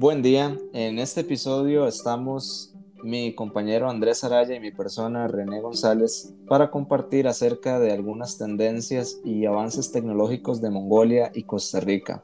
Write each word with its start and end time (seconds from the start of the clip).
Buen 0.00 0.22
día, 0.22 0.56
en 0.72 0.98
este 0.98 1.20
episodio 1.20 1.86
estamos 1.86 2.72
mi 3.02 3.34
compañero 3.34 3.90
Andrés 3.90 4.24
Araya 4.24 4.54
y 4.54 4.58
mi 4.58 4.70
persona 4.70 5.28
René 5.28 5.60
González 5.60 6.32
para 6.48 6.70
compartir 6.70 7.28
acerca 7.28 7.78
de 7.78 7.92
algunas 7.92 8.38
tendencias 8.38 9.20
y 9.26 9.44
avances 9.44 9.92
tecnológicos 9.92 10.62
de 10.62 10.70
Mongolia 10.70 11.30
y 11.34 11.42
Costa 11.42 11.80
Rica. 11.80 12.22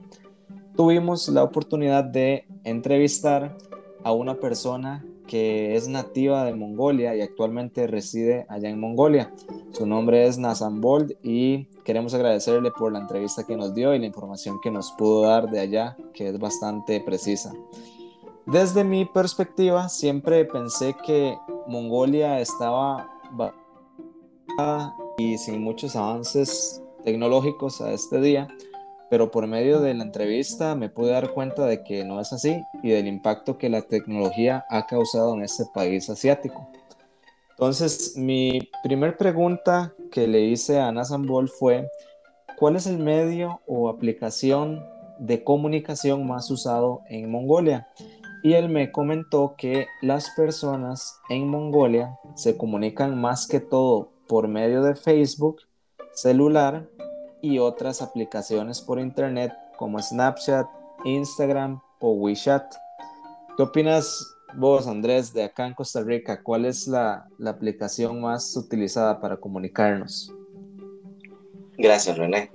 Tuvimos 0.74 1.28
la 1.28 1.42
oportunidad 1.42 2.02
de 2.02 2.46
entrevistar 2.64 3.54
a 4.02 4.10
una 4.10 4.36
persona 4.36 5.04
que 5.26 5.76
es 5.76 5.88
nativa 5.88 6.44
de 6.44 6.54
Mongolia 6.54 7.14
y 7.14 7.20
actualmente 7.20 7.86
reside 7.86 8.46
allá 8.48 8.68
en 8.68 8.80
Mongolia. 8.80 9.32
Su 9.72 9.86
nombre 9.86 10.26
es 10.26 10.38
Nazan 10.38 10.80
Bold 10.80 11.16
y 11.22 11.64
queremos 11.84 12.14
agradecerle 12.14 12.70
por 12.70 12.92
la 12.92 13.00
entrevista 13.00 13.44
que 13.44 13.56
nos 13.56 13.74
dio 13.74 13.94
y 13.94 13.98
la 13.98 14.06
información 14.06 14.60
que 14.62 14.70
nos 14.70 14.92
pudo 14.92 15.22
dar 15.22 15.50
de 15.50 15.60
allá, 15.60 15.96
que 16.14 16.28
es 16.28 16.38
bastante 16.38 17.00
precisa. 17.00 17.52
Desde 18.46 18.84
mi 18.84 19.04
perspectiva, 19.04 19.88
siempre 19.88 20.44
pensé 20.44 20.94
que 21.04 21.36
Mongolia 21.66 22.40
estaba 22.40 23.10
y 25.18 25.36
sin 25.38 25.62
muchos 25.62 25.96
avances 25.96 26.82
tecnológicos 27.04 27.80
a 27.80 27.92
este 27.92 28.20
día, 28.20 28.48
pero 29.10 29.30
por 29.30 29.46
medio 29.46 29.80
de 29.80 29.94
la 29.94 30.02
entrevista 30.02 30.74
me 30.74 30.88
pude 30.88 31.12
dar 31.12 31.32
cuenta 31.32 31.64
de 31.66 31.82
que 31.84 32.04
no 32.04 32.20
es 32.20 32.32
así 32.32 32.60
y 32.82 32.90
del 32.90 33.06
impacto 33.06 33.58
que 33.58 33.68
la 33.68 33.82
tecnología 33.82 34.64
ha 34.68 34.86
causado 34.86 35.34
en 35.34 35.42
este 35.42 35.64
país 35.72 36.10
asiático. 36.10 36.68
Entonces, 37.50 38.16
mi 38.16 38.68
primer 38.82 39.16
pregunta 39.16 39.94
que 40.10 40.26
le 40.26 40.42
hice 40.42 40.78
a 40.78 40.92
Ball 41.20 41.48
fue, 41.48 41.88
¿cuál 42.58 42.76
es 42.76 42.86
el 42.86 42.98
medio 42.98 43.60
o 43.66 43.88
aplicación 43.88 44.84
de 45.18 45.42
comunicación 45.42 46.26
más 46.26 46.50
usado 46.50 47.00
en 47.08 47.30
Mongolia? 47.30 47.88
Y 48.42 48.52
él 48.52 48.68
me 48.68 48.92
comentó 48.92 49.54
que 49.56 49.86
las 50.02 50.30
personas 50.36 51.18
en 51.30 51.48
Mongolia 51.48 52.18
se 52.34 52.56
comunican 52.56 53.18
más 53.18 53.46
que 53.46 53.60
todo 53.60 54.10
por 54.28 54.48
medio 54.48 54.82
de 54.82 54.94
Facebook, 54.94 55.62
celular 56.12 56.88
y 57.40 57.58
otras 57.58 58.02
aplicaciones 58.02 58.80
por 58.80 58.98
internet 58.98 59.52
como 59.76 60.00
Snapchat, 60.00 60.66
Instagram 61.04 61.80
o 62.00 62.12
WeChat. 62.12 62.74
¿Qué 63.56 63.62
opinas 63.62 64.34
vos, 64.54 64.86
Andrés, 64.86 65.32
de 65.32 65.44
acá 65.44 65.66
en 65.66 65.74
Costa 65.74 66.02
Rica? 66.02 66.42
¿Cuál 66.42 66.64
es 66.64 66.86
la, 66.86 67.26
la 67.38 67.50
aplicación 67.50 68.20
más 68.20 68.56
utilizada 68.56 69.20
para 69.20 69.36
comunicarnos? 69.36 70.32
Gracias, 71.78 72.16
René. 72.16 72.50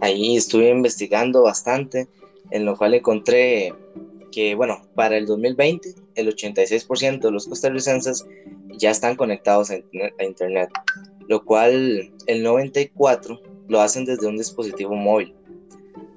Ahí 0.00 0.36
estuve 0.36 0.70
investigando 0.70 1.42
bastante, 1.42 2.08
en 2.50 2.64
lo 2.64 2.76
cual 2.76 2.94
encontré 2.94 3.74
que, 4.30 4.54
bueno, 4.54 4.82
para 4.94 5.16
el 5.16 5.26
2020, 5.26 5.94
el 6.14 6.34
86% 6.34 7.20
de 7.20 7.30
los 7.30 7.46
costarricenses 7.46 8.26
ya 8.76 8.90
están 8.90 9.16
conectados 9.16 9.70
a 9.70 10.22
Internet, 10.22 10.70
lo 11.26 11.44
cual 11.44 12.12
el 12.26 12.44
94% 12.44 13.57
lo 13.68 13.80
hacen 13.80 14.04
desde 14.04 14.26
un 14.26 14.36
dispositivo 14.36 14.94
móvil. 14.94 15.34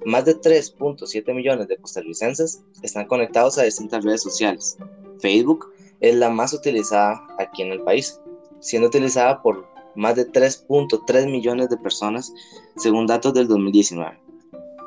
Más 0.05 0.25
de 0.25 0.35
3.7 0.35 1.33
millones 1.33 1.67
de 1.67 1.77
costarricenses 1.77 2.63
están 2.81 3.05
conectados 3.05 3.57
a 3.57 3.63
distintas 3.63 4.03
redes 4.03 4.23
sociales. 4.23 4.77
Facebook 5.19 5.71
es 5.99 6.15
la 6.15 6.29
más 6.29 6.53
utilizada 6.53 7.21
aquí 7.37 7.61
en 7.61 7.71
el 7.71 7.81
país, 7.81 8.19
siendo 8.59 8.87
utilizada 8.87 9.41
por 9.41 9.67
más 9.95 10.15
de 10.15 10.27
3.3 10.27 11.29
millones 11.29 11.69
de 11.69 11.77
personas 11.77 12.33
según 12.77 13.05
datos 13.05 13.33
del 13.33 13.47
2019. 13.47 14.19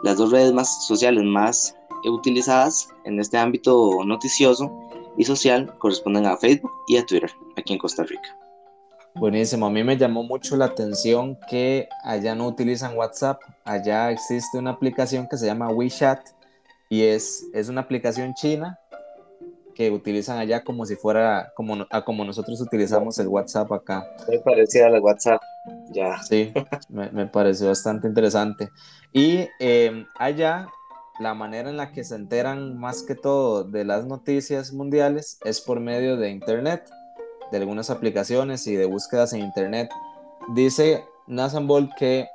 Las 0.02 0.16
dos 0.16 0.32
redes 0.32 0.52
más 0.52 0.86
sociales 0.86 1.22
más 1.22 1.76
utilizadas 2.04 2.88
en 3.04 3.20
este 3.20 3.38
ámbito 3.38 4.04
noticioso 4.04 4.70
y 5.16 5.24
social 5.24 5.72
corresponden 5.78 6.26
a 6.26 6.36
Facebook 6.36 6.72
y 6.89 6.96
a 6.96 7.06
Twitter 7.06 7.30
aquí 7.56 7.72
en 7.72 7.78
Costa 7.78 8.02
Rica. 8.02 8.43
Buenísimo, 9.17 9.67
a 9.67 9.70
mí 9.70 9.85
me 9.85 9.97
llamó 9.97 10.25
mucho 10.25 10.57
la 10.57 10.64
atención 10.64 11.39
que 11.48 11.89
allá 12.02 12.35
no 12.35 12.48
utilizan 12.48 12.97
WhatsApp, 12.97 13.41
allá 13.64 14.11
existe 14.11 14.58
una 14.58 14.70
aplicación 14.70 15.29
que 15.29 15.36
se 15.36 15.47
llama 15.47 15.69
WeChat 15.69 16.19
y 16.89 17.05
es, 17.05 17.47
es 17.55 17.69
una 17.69 17.83
aplicación 17.83 18.35
china 18.35 18.79
que 19.75 19.91
utilizan 19.92 20.39
allá 20.39 20.64
como 20.64 20.85
si 20.85 20.97
fuera 20.97 21.52
como, 21.55 21.86
a 21.91 22.05
como 22.05 22.25
nosotros 22.25 22.61
utilizamos 22.61 23.19
el 23.19 23.29
WhatsApp 23.29 23.70
acá. 23.73 24.05
Muy 24.27 24.39
parecida 24.39 24.86
a 24.86 24.91
la 24.91 25.01
WhatsApp, 25.01 25.41
ya. 25.91 26.20
Sí, 26.23 26.52
me, 26.89 27.11
me 27.11 27.27
pareció 27.27 27.69
bastante 27.69 28.08
interesante. 28.08 28.70
Y 29.13 29.48
eh, 29.61 30.07
allá 30.19 30.69
la 31.20 31.35
manera 31.35 31.70
en 31.70 31.77
la 31.77 31.92
que 31.92 32.02
se 32.02 32.17
enteran 32.17 32.77
más 32.79 33.05
que 33.05 33.14
todo 33.14 33.63
de 33.63 33.85
las 33.85 34.07
noticias 34.07 34.73
mundiales 34.73 35.39
es 35.45 35.61
por 35.61 35.79
medio 35.79 36.17
de 36.17 36.31
Internet 36.31 36.91
de 37.50 37.58
algunas 37.58 37.90
aplicaciones 37.90 38.66
y 38.66 38.74
de 38.74 38.86
búsquedas 38.86 39.32
en 39.32 39.40
Internet. 39.40 39.90
Dice 40.55 41.05
Nathan 41.27 41.66
Bolt 41.66 41.90
que 41.98 42.27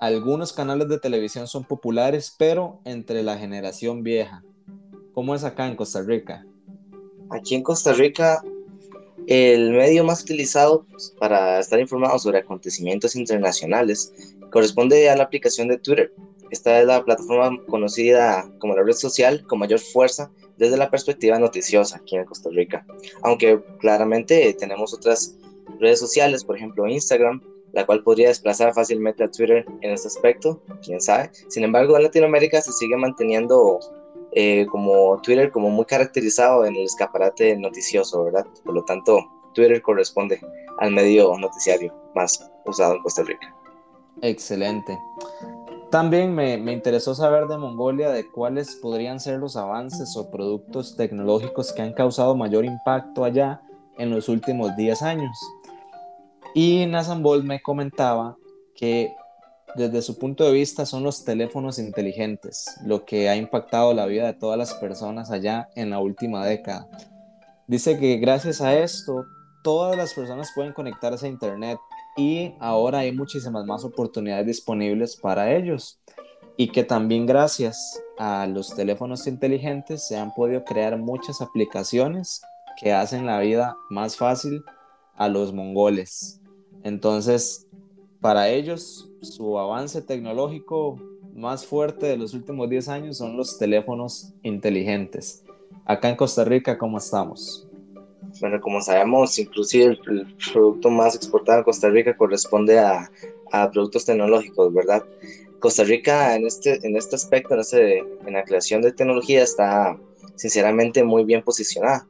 algunos 0.00 0.52
canales 0.52 0.88
de 0.88 0.98
televisión 0.98 1.46
son 1.46 1.64
populares, 1.64 2.34
pero 2.36 2.80
entre 2.84 3.22
la 3.22 3.38
generación 3.38 4.02
vieja. 4.02 4.42
¿Cómo 5.14 5.34
es 5.34 5.44
acá 5.44 5.66
en 5.66 5.76
Costa 5.76 6.02
Rica? 6.02 6.44
Aquí 7.30 7.54
en 7.54 7.62
Costa 7.62 7.92
Rica, 7.94 8.42
el 9.26 9.72
medio 9.72 10.04
más 10.04 10.22
utilizado 10.22 10.84
pues, 10.90 11.14
para 11.18 11.58
estar 11.58 11.80
informado 11.80 12.18
sobre 12.18 12.38
acontecimientos 12.38 13.16
internacionales 13.16 14.12
corresponde 14.50 15.08
a 15.10 15.16
la 15.16 15.24
aplicación 15.24 15.68
de 15.68 15.78
Twitter. 15.78 16.12
Esta 16.50 16.80
es 16.80 16.86
la 16.86 17.04
plataforma 17.04 17.58
conocida 17.68 18.48
como 18.58 18.74
la 18.74 18.82
red 18.82 18.92
social 18.92 19.44
con 19.46 19.58
mayor 19.58 19.80
fuerza 19.80 20.30
desde 20.56 20.76
la 20.76 20.90
perspectiva 20.90 21.38
noticiosa 21.38 21.98
aquí 21.98 22.16
en 22.16 22.24
Costa 22.24 22.50
Rica. 22.50 22.86
Aunque 23.22 23.60
claramente 23.80 24.54
tenemos 24.58 24.94
otras 24.94 25.36
redes 25.80 25.98
sociales, 25.98 26.44
por 26.44 26.56
ejemplo 26.56 26.86
Instagram, 26.86 27.42
la 27.72 27.84
cual 27.84 28.02
podría 28.02 28.28
desplazar 28.28 28.72
fácilmente 28.72 29.22
a 29.24 29.30
Twitter 29.30 29.66
en 29.82 29.90
este 29.90 30.08
aspecto, 30.08 30.62
quién 30.82 31.00
sabe. 31.00 31.30
Sin 31.48 31.64
embargo, 31.64 31.96
en 31.96 32.04
Latinoamérica 32.04 32.60
se 32.62 32.72
sigue 32.72 32.96
manteniendo 32.96 33.80
eh, 34.32 34.66
como 34.70 35.20
Twitter 35.22 35.50
como 35.50 35.70
muy 35.70 35.84
caracterizado 35.84 36.64
en 36.64 36.76
el 36.76 36.84
escaparate 36.84 37.56
noticioso, 37.56 38.24
¿verdad? 38.24 38.46
Por 38.64 38.74
lo 38.74 38.84
tanto, 38.84 39.20
Twitter 39.54 39.82
corresponde 39.82 40.40
al 40.78 40.90
medio 40.92 41.36
noticiario 41.38 41.94
más 42.14 42.50
usado 42.64 42.96
en 42.96 43.02
Costa 43.02 43.22
Rica. 43.22 43.54
Excelente. 44.22 44.98
También 45.90 46.34
me, 46.34 46.54
interesó 46.72 47.14
saber 47.14 47.46
de 47.46 47.58
Mongolia 47.58 48.10
de 48.10 48.28
cuáles 48.28 48.74
podrían 48.76 49.20
ser 49.20 49.38
los 49.38 49.56
avances 49.56 50.16
o 50.16 50.30
productos 50.30 50.96
tecnológicos 50.96 51.72
que 51.72 51.82
han 51.82 51.92
causado 51.92 52.34
mayor 52.34 52.64
impacto 52.64 53.24
allá 53.24 53.62
en 53.96 54.10
los 54.10 54.28
últimos 54.28 54.76
10 54.76 55.02
años. 55.02 55.38
Y 56.54 56.86
Nathan 56.86 57.22
Bolt 57.22 57.44
me 57.44 57.62
comentaba 57.62 58.36
que 58.74 59.14
desde 59.76 60.02
su 60.02 60.18
punto 60.18 60.44
de 60.44 60.52
vista 60.52 60.86
son 60.86 61.02
los 61.02 61.24
teléfonos 61.24 61.78
inteligentes, 61.78 62.64
lo 62.84 63.04
que 63.04 63.28
ha 63.28 63.36
impactado 63.36 63.94
la 63.94 64.06
vida 64.06 64.26
de 64.26 64.34
todas 64.34 64.58
las 64.58 64.74
personas 64.74 65.30
allá 65.30 65.68
en 65.76 65.90
la 65.90 66.00
última 66.00 66.44
década. 66.44 66.88
Dice 67.68 67.98
que 67.98 68.16
gracias 68.16 68.60
a 68.60 68.76
esto, 68.76 69.24
todas 69.62 69.96
las 69.96 70.14
personas 70.14 70.50
pueden 70.54 70.72
conectarse 70.72 71.26
a 71.26 71.28
Internet 71.28 71.78
y 72.16 72.54
ahora 72.58 73.00
hay 73.00 73.12
muchísimas 73.12 73.64
más 73.66 73.84
oportunidades 73.84 74.46
disponibles 74.46 75.16
para 75.16 75.54
ellos 75.54 76.00
y 76.56 76.68
que 76.68 76.84
también 76.84 77.26
gracias 77.26 78.02
a 78.18 78.46
los 78.46 78.74
teléfonos 78.74 79.26
inteligentes 79.26 80.06
se 80.06 80.16
han 80.16 80.32
podido 80.32 80.64
crear 80.64 80.96
muchas 80.96 81.42
aplicaciones 81.42 82.42
que 82.80 82.92
hacen 82.92 83.26
la 83.26 83.40
vida 83.40 83.76
más 83.90 84.16
fácil 84.16 84.62
a 85.14 85.28
los 85.28 85.52
mongoles. 85.52 86.40
Entonces, 86.82 87.66
para 88.20 88.48
ellos, 88.48 89.10
su 89.20 89.58
avance 89.58 90.00
tecnológico 90.00 90.98
más 91.34 91.66
fuerte 91.66 92.06
de 92.06 92.16
los 92.16 92.32
últimos 92.32 92.68
10 92.70 92.88
años 92.88 93.18
son 93.18 93.36
los 93.36 93.58
teléfonos 93.58 94.32
inteligentes. 94.42 95.44
Acá 95.84 96.08
en 96.08 96.16
Costa 96.16 96.44
Rica, 96.44 96.78
¿cómo 96.78 96.98
estamos? 96.98 97.65
Bueno, 98.40 98.60
como 98.60 98.80
sabemos, 98.80 99.38
inclusive 99.38 99.98
el, 100.06 100.36
producto 100.52 100.90
más 100.90 101.14
exportado 101.14 101.58
en 101.58 101.64
Costa 101.64 101.88
Rica 101.88 102.16
corresponde 102.16 102.78
a, 102.78 103.10
a, 103.52 103.70
productos 103.70 104.04
tecnológicos, 104.04 104.72
¿verdad? 104.72 105.04
Costa 105.60 105.84
Rica 105.84 106.34
en 106.36 106.46
este, 106.46 106.78
en 106.86 106.96
este 106.96 107.16
aspecto, 107.16 107.54
en, 107.54 107.60
este, 107.60 107.98
en 107.98 108.32
la 108.32 108.44
creación 108.44 108.82
de 108.82 108.92
tecnología, 108.92 109.42
está 109.42 109.98
sinceramente 110.36 111.02
muy 111.02 111.24
bien 111.24 111.42
posicionada. 111.42 112.06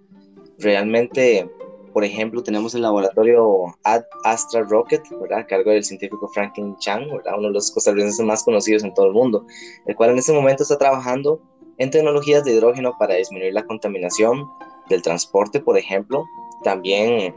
Realmente, 0.58 1.48
por 1.92 2.04
ejemplo, 2.04 2.42
tenemos 2.42 2.74
el 2.74 2.82
laboratorio 2.82 3.66
Ad 3.84 4.02
Astra 4.24 4.62
Rocket, 4.62 5.02
¿verdad? 5.20 5.40
A 5.40 5.46
cargo 5.46 5.70
del 5.70 5.84
científico 5.84 6.28
Franklin 6.28 6.76
Chang, 6.78 7.08
¿verdad? 7.10 7.34
Uno 7.38 7.48
de 7.48 7.54
los 7.54 7.70
costarricenses 7.70 8.24
más 8.24 8.42
conocidos 8.42 8.82
en 8.82 8.92
todo 8.94 9.06
el 9.06 9.12
mundo, 9.12 9.46
el 9.86 9.94
cual 9.94 10.10
en 10.10 10.18
este 10.18 10.32
momento 10.32 10.62
está 10.62 10.76
trabajando 10.76 11.40
en 11.78 11.90
tecnologías 11.90 12.44
de 12.44 12.52
hidrógeno 12.52 12.96
para 12.98 13.14
disminuir 13.14 13.52
la 13.52 13.66
contaminación, 13.66 14.48
del 14.88 15.02
transporte, 15.02 15.60
por 15.60 15.76
ejemplo, 15.78 16.24
también 16.62 17.34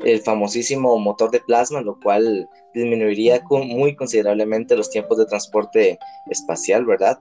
el 0.00 0.20
famosísimo 0.20 0.98
motor 0.98 1.30
de 1.30 1.40
plasma, 1.40 1.80
lo 1.80 1.98
cual 2.00 2.48
disminuiría 2.74 3.42
muy 3.48 3.96
considerablemente 3.96 4.76
los 4.76 4.90
tiempos 4.90 5.18
de 5.18 5.26
transporte 5.26 5.98
espacial, 6.30 6.84
¿verdad? 6.84 7.18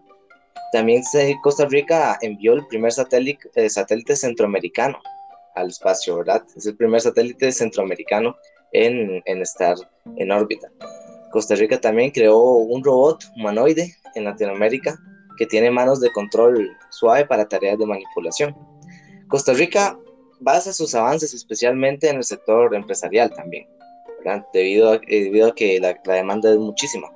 También 0.72 1.04
Costa 1.42 1.66
Rica 1.66 2.18
envió 2.22 2.54
el 2.54 2.68
primer 2.68 2.92
satélite, 2.92 3.50
eh, 3.56 3.70
satélite 3.70 4.16
centroamericano 4.16 5.00
al 5.56 5.70
espacio, 5.70 6.18
¿verdad? 6.18 6.44
Es 6.56 6.66
el 6.66 6.76
primer 6.76 7.00
satélite 7.00 7.52
centroamericano 7.52 8.36
en, 8.74 9.22
en 9.26 9.42
estar 9.42 9.78
en 10.18 10.32
órbita. 10.32 10.70
Costa 11.32 11.56
Rica 11.56 11.80
también 11.80 12.12
creó 12.12 12.40
un 12.40 12.84
robot 12.84 13.24
humanoide 13.36 13.96
en 14.16 14.26
Latinoamérica 14.26 14.98
que 15.38 15.46
tiene 15.46 15.72
manos 15.72 16.00
de 16.00 16.12
control 16.12 16.76
suave 16.90 17.26
para 17.26 17.48
tareas 17.48 17.78
de 17.78 17.86
manipulación. 17.86 18.56
Costa 19.28 19.54
Rica 19.54 19.98
basa 20.40 20.74
sus 20.74 20.94
avances 20.96 21.34
especialmente 21.34 22.10
en 22.10 22.18
el 22.18 22.24
sector 22.24 22.74
empresarial 22.76 23.32
también, 23.34 23.68
Debido, 24.54 24.92
a, 24.92 24.96
eh, 24.96 25.24
debido 25.26 25.50
a 25.50 25.56
que 25.56 25.80
la, 25.80 25.94
demanda 26.04 26.52
es 26.52 26.58
muchísima 26.58 27.12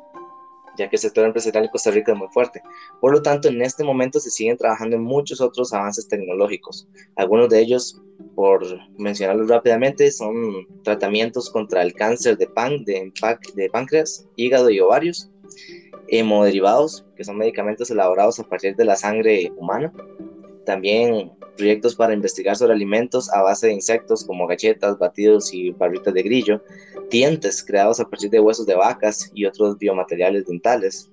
ya 0.78 0.90
que 0.90 0.96
el 0.96 1.02
sector 1.02 1.26
empresarial 1.26 1.66
en 1.66 1.72
Costa 1.72 1.92
Rica 1.92 2.14
es 2.14 2.18
muy 2.18 2.30
fuerte. 2.30 2.62
Por 3.02 3.12
lo 3.12 3.22
tanto, 3.22 3.50
en 3.50 3.62
este 3.62 3.84
momento 3.84 4.18
se 4.22 4.32
siguen 4.32 4.56
trabajando 4.56 4.96
en 4.96 5.04
muchos 5.04 5.42
otros 5.42 5.74
avances 5.74 6.08
tecnológicos. 6.08 6.88
Algunos 7.18 7.50
de 7.50 7.60
ellos, 7.60 8.02
por 8.34 8.66
mencionarlos 8.98 9.50
rápidamente, 9.50 10.10
son 10.10 10.66
tratamientos 10.84 11.50
contra 11.50 11.82
el 11.82 11.94
cáncer 11.94 12.38
de, 12.38 12.48
de 13.56 13.70
páncreas, 13.70 14.26
hígado 14.38 14.70
y 14.70 14.80
ovarios, 14.80 15.30
hemoderivados, 16.08 17.06
que 17.18 17.26
son 17.26 17.38
medicamentos 17.38 17.92
elaborados 17.92 18.40
a 18.40 18.44
partir 18.44 18.76
de 18.78 18.86
la 18.86 18.96
sangre 18.96 19.52
humana. 19.58 19.92
También 20.70 21.32
proyectos 21.58 21.96
para 21.96 22.14
investigar 22.14 22.56
sobre 22.56 22.74
alimentos 22.74 23.28
a 23.34 23.42
base 23.42 23.66
de 23.66 23.74
insectos 23.74 24.24
como 24.24 24.46
galletas, 24.46 25.00
batidos 25.00 25.52
y 25.52 25.72
barritas 25.72 26.14
de 26.14 26.22
grillo, 26.22 26.64
dientes 27.10 27.64
creados 27.64 28.00
a 28.00 28.08
partir 28.08 28.30
de 28.30 28.40
huesos 28.40 28.68
de 28.68 28.76
vacas 28.76 29.32
y 29.34 29.46
otros 29.46 29.80
biomateriales 29.80 30.46
dentales. 30.46 31.10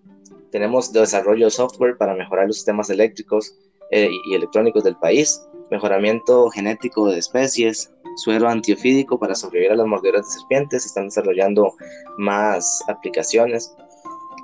Tenemos 0.52 0.92
desarrollo 0.92 1.46
de 1.46 1.50
software 1.50 1.96
para 1.96 2.14
mejorar 2.14 2.48
los 2.48 2.56
sistemas 2.56 2.90
eléctricos 2.90 3.56
eh, 3.92 4.10
y 4.26 4.34
electrónicos 4.34 4.84
del 4.84 4.96
país, 4.96 5.48
mejoramiento 5.70 6.50
genético 6.50 7.08
de 7.08 7.18
especies, 7.18 7.90
suero 8.16 8.50
antiofídico 8.50 9.18
para 9.18 9.34
sobrevivir 9.34 9.72
a 9.72 9.76
las 9.76 9.86
mordeduras 9.86 10.26
de 10.26 10.38
serpientes, 10.38 10.84
están 10.84 11.06
desarrollando 11.06 11.72
más 12.18 12.84
aplicaciones. 12.88 13.74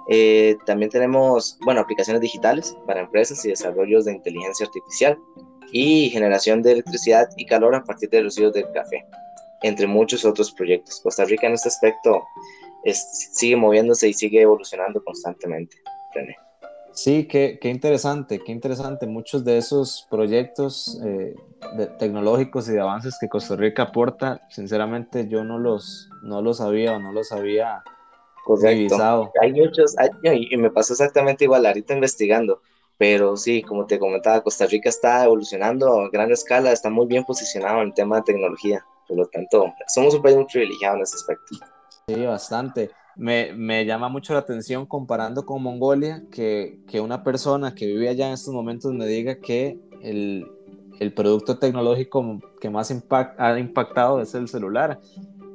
Eh, 0.08 0.56
también 0.66 0.90
tenemos, 0.90 1.58
bueno, 1.64 1.80
aplicaciones 1.80 2.20
digitales 2.20 2.76
para 2.86 3.00
empresas 3.00 3.44
y 3.44 3.50
desarrollos 3.50 4.04
de 4.04 4.12
inteligencia 4.12 4.66
artificial 4.66 5.18
y 5.70 6.10
generación 6.10 6.62
de 6.62 6.72
electricidad 6.72 7.28
y 7.36 7.46
calor 7.46 7.74
a 7.74 7.84
partir 7.84 8.10
de 8.10 8.22
residuos 8.22 8.52
del 8.52 8.70
café, 8.72 9.06
entre 9.62 9.86
muchos 9.86 10.24
otros 10.24 10.52
proyectos. 10.52 11.00
Costa 11.00 11.24
Rica 11.24 11.46
en 11.46 11.54
este 11.54 11.68
aspecto 11.68 12.22
sigue 12.84 13.56
moviéndose 13.56 14.08
y 14.08 14.12
sigue 14.12 14.42
evolucionando 14.42 15.02
constantemente. 15.02 15.76
René. 16.14 16.36
Sí, 16.94 17.26
qué, 17.26 17.58
qué, 17.60 17.70
interesante, 17.70 18.40
qué 18.44 18.52
interesante. 18.52 19.06
Muchos 19.06 19.44
de 19.44 19.56
esos 19.56 20.06
proyectos 20.10 21.00
eh, 21.04 21.34
tecnológicos 21.98 22.68
y 22.68 22.72
de 22.72 22.80
avances 22.80 23.16
que 23.18 23.30
Costa 23.30 23.56
Rica 23.56 23.84
aporta, 23.84 24.42
sinceramente 24.50 25.26
yo 25.26 25.42
no 25.42 25.58
los, 25.58 26.10
no 26.22 26.42
los 26.42 26.58
sabía 26.58 26.92
o 26.92 26.98
no 26.98 27.12
los 27.12 27.32
había 27.32 27.82
revisado. 28.60 29.32
Hay 29.40 29.52
muchos, 29.52 29.94
y 30.22 30.56
me 30.56 30.70
pasó 30.70 30.92
exactamente 30.92 31.44
igual, 31.44 31.66
ahorita 31.66 31.94
investigando. 31.94 32.60
Pero 32.98 33.36
sí, 33.36 33.62
como 33.62 33.86
te 33.86 33.98
comentaba, 33.98 34.42
Costa 34.42 34.66
Rica 34.66 34.88
está 34.88 35.24
evolucionando 35.24 36.02
a 36.02 36.08
gran 36.10 36.30
escala, 36.30 36.70
está 36.70 36.88
muy 36.88 37.06
bien 37.06 37.24
posicionado 37.24 37.80
en 37.80 37.88
el 37.88 37.94
tema 37.94 38.16
de 38.16 38.22
tecnología. 38.22 38.84
Por 39.08 39.16
lo 39.16 39.26
tanto, 39.26 39.72
somos 39.88 40.14
un 40.14 40.22
país 40.22 40.36
muy 40.36 40.46
privilegiado 40.46 40.96
en 40.96 41.02
ese 41.02 41.16
aspecto. 41.16 41.56
Sí, 42.06 42.24
bastante. 42.24 42.90
Me, 43.16 43.52
me, 43.54 43.84
llama 43.84 44.08
mucho 44.08 44.32
la 44.32 44.38
atención 44.38 44.86
comparando 44.86 45.44
con 45.44 45.62
Mongolia 45.62 46.22
que, 46.30 46.78
que, 46.88 47.00
una 47.00 47.22
persona 47.22 47.74
que 47.74 47.86
vive 47.86 48.08
allá 48.08 48.28
en 48.28 48.34
estos 48.34 48.54
momentos 48.54 48.92
me 48.92 49.06
diga 49.06 49.34
que 49.34 49.78
el, 50.00 50.50
el 50.98 51.12
producto 51.12 51.58
tecnológico 51.58 52.40
que 52.60 52.70
más 52.70 52.90
impact, 52.90 53.38
ha 53.38 53.58
impactado 53.58 54.20
es 54.20 54.34
el 54.34 54.48
celular. 54.48 55.00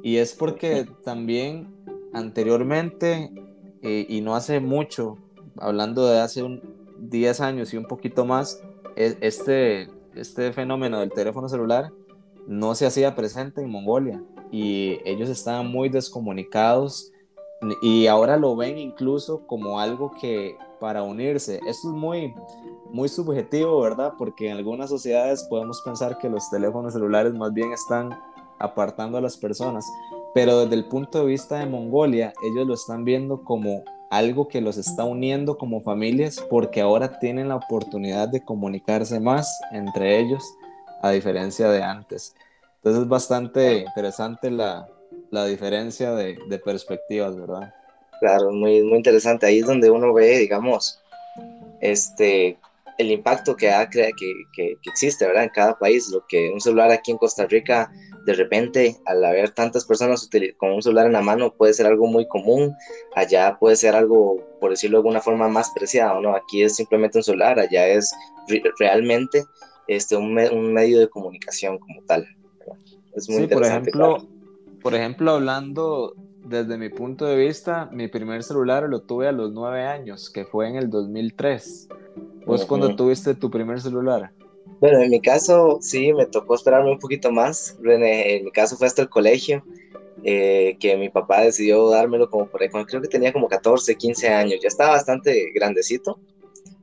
Y 0.02 0.18
es 0.18 0.34
porque 0.34 0.86
también 1.02 1.74
anteriormente, 2.12 3.32
eh, 3.82 4.06
y 4.08 4.20
no 4.20 4.34
hace 4.34 4.60
mucho, 4.60 5.18
hablando 5.56 6.06
de 6.06 6.20
hace 6.20 6.42
un, 6.42 6.78
10 6.98 7.40
años 7.40 7.72
y 7.72 7.76
un 7.76 7.84
poquito 7.84 8.24
más, 8.24 8.60
e, 8.96 9.16
este, 9.20 9.88
este 10.14 10.52
fenómeno 10.52 11.00
del 11.00 11.12
teléfono 11.12 11.48
celular 11.48 11.92
no 12.46 12.74
se 12.74 12.86
hacía 12.86 13.14
presente 13.14 13.60
en 13.60 13.70
Mongolia 13.70 14.22
y 14.50 14.98
ellos 15.04 15.28
estaban 15.28 15.70
muy 15.70 15.88
descomunicados 15.88 17.12
y 17.82 18.06
ahora 18.06 18.36
lo 18.36 18.56
ven 18.56 18.78
incluso 18.78 19.46
como 19.46 19.80
algo 19.80 20.12
que 20.20 20.56
para 20.80 21.02
unirse. 21.02 21.56
Esto 21.66 21.88
es 21.88 21.94
muy, 21.94 22.34
muy 22.90 23.08
subjetivo, 23.08 23.80
¿verdad? 23.80 24.14
Porque 24.16 24.48
en 24.48 24.56
algunas 24.56 24.90
sociedades 24.90 25.44
podemos 25.44 25.82
pensar 25.82 26.18
que 26.18 26.28
los 26.28 26.48
teléfonos 26.50 26.92
celulares 26.92 27.34
más 27.34 27.52
bien 27.52 27.72
están 27.72 28.18
apartando 28.60 29.18
a 29.18 29.20
las 29.20 29.36
personas, 29.36 29.84
pero 30.34 30.60
desde 30.60 30.74
el 30.74 30.84
punto 30.84 31.20
de 31.20 31.26
vista 31.26 31.58
de 31.58 31.66
Mongolia, 31.66 32.32
ellos 32.42 32.66
lo 32.66 32.74
están 32.74 33.04
viendo 33.04 33.44
como 33.44 33.84
algo 34.10 34.48
que 34.48 34.60
los 34.60 34.76
está 34.78 35.04
uniendo 35.04 35.58
como 35.58 35.80
familias 35.82 36.44
porque 36.48 36.80
ahora 36.80 37.18
tienen 37.18 37.48
la 37.48 37.56
oportunidad 37.56 38.28
de 38.28 38.44
comunicarse 38.44 39.20
más 39.20 39.60
entre 39.72 40.18
ellos 40.18 40.42
a 41.02 41.10
diferencia 41.10 41.70
de 41.70 41.82
antes. 41.82 42.34
Entonces 42.76 43.02
es 43.02 43.08
bastante 43.08 43.78
interesante 43.78 44.50
la, 44.50 44.88
la 45.30 45.44
diferencia 45.44 46.14
de, 46.14 46.38
de, 46.48 46.58
perspectivas, 46.58 47.36
¿verdad? 47.36 47.74
Claro, 48.20 48.50
muy, 48.52 48.82
muy 48.82 48.96
interesante. 48.96 49.46
Ahí 49.46 49.58
es 49.58 49.66
donde 49.66 49.90
uno 49.90 50.12
ve, 50.12 50.38
digamos, 50.38 51.02
este, 51.80 52.58
el 52.98 53.10
impacto 53.12 53.56
que, 53.56 53.70
ha, 53.70 53.88
que, 53.88 54.10
que, 54.16 54.44
que 54.52 54.90
existe, 54.90 55.26
¿verdad? 55.26 55.44
En 55.44 55.50
cada 55.50 55.78
país. 55.78 56.08
Lo 56.10 56.24
que 56.28 56.50
un 56.52 56.60
celular 56.60 56.90
aquí 56.90 57.12
en 57.12 57.18
Costa 57.18 57.46
Rica 57.46 57.90
de 58.26 58.34
repente 58.34 58.96
al 59.06 59.24
haber 59.24 59.52
tantas 59.52 59.86
personas 59.86 60.28
con 60.58 60.72
un 60.72 60.82
celular 60.82 61.06
en 61.06 61.14
la 61.14 61.22
mano 61.22 61.54
puede 61.54 61.72
ser 61.72 61.86
algo 61.86 62.06
muy 62.06 62.28
común, 62.28 62.74
allá 63.14 63.56
puede 63.58 63.74
ser 63.76 63.94
algo, 63.94 64.44
por 64.60 64.70
decirlo 64.70 64.98
de 64.98 65.00
alguna 65.00 65.20
forma, 65.20 65.48
más 65.48 65.70
preciado, 65.70 66.20
¿no? 66.20 66.36
Aquí 66.36 66.62
es 66.62 66.76
simplemente 66.76 67.18
un 67.18 67.24
celular, 67.24 67.58
allá 67.58 67.86
es 67.86 68.12
realmente 68.78 69.44
este, 69.86 70.14
un, 70.16 70.38
un, 70.38 70.72
medio 70.74 71.00
de 71.00 71.08
comunicación 71.08 71.78
como 71.78 72.02
tal. 72.02 72.28
Es 73.14 73.30
muy 73.30 73.42
sí, 73.42 73.46
por 73.46 73.64
ejemplo, 73.64 74.28
por 74.82 74.94
ejemplo, 74.94 75.32
hablando 75.32 76.14
desde 76.48 76.78
mi 76.78 76.88
punto 76.88 77.26
de 77.26 77.36
vista, 77.36 77.88
mi 77.92 78.08
primer 78.08 78.42
celular 78.42 78.88
lo 78.88 79.00
tuve 79.02 79.28
a 79.28 79.32
los 79.32 79.52
nueve 79.52 79.84
años, 79.84 80.30
que 80.30 80.44
fue 80.44 80.68
en 80.68 80.76
el 80.76 80.90
2003. 80.90 81.88
¿Vos 82.46 82.64
cuando 82.64 82.96
tuviste 82.96 83.34
tu 83.34 83.50
primer 83.50 83.80
celular? 83.80 84.32
Bueno, 84.80 85.00
en 85.00 85.10
mi 85.10 85.20
caso 85.20 85.78
sí, 85.80 86.12
me 86.12 86.26
tocó 86.26 86.54
esperarme 86.54 86.90
un 86.90 86.98
poquito 86.98 87.30
más. 87.30 87.76
En 87.84 88.44
mi 88.44 88.50
caso 88.50 88.76
fue 88.76 88.86
hasta 88.86 89.02
el 89.02 89.08
colegio, 89.08 89.62
eh, 90.24 90.76
que 90.80 90.96
mi 90.96 91.10
papá 91.10 91.42
decidió 91.42 91.88
dármelo 91.90 92.30
como 92.30 92.46
por 92.46 92.62
ahí, 92.62 92.68
creo 92.68 93.02
que 93.02 93.08
tenía 93.08 93.32
como 93.32 93.48
14, 93.48 93.94
15 93.96 94.28
años, 94.28 94.60
ya 94.62 94.68
estaba 94.68 94.90
bastante 94.90 95.52
grandecito, 95.54 96.18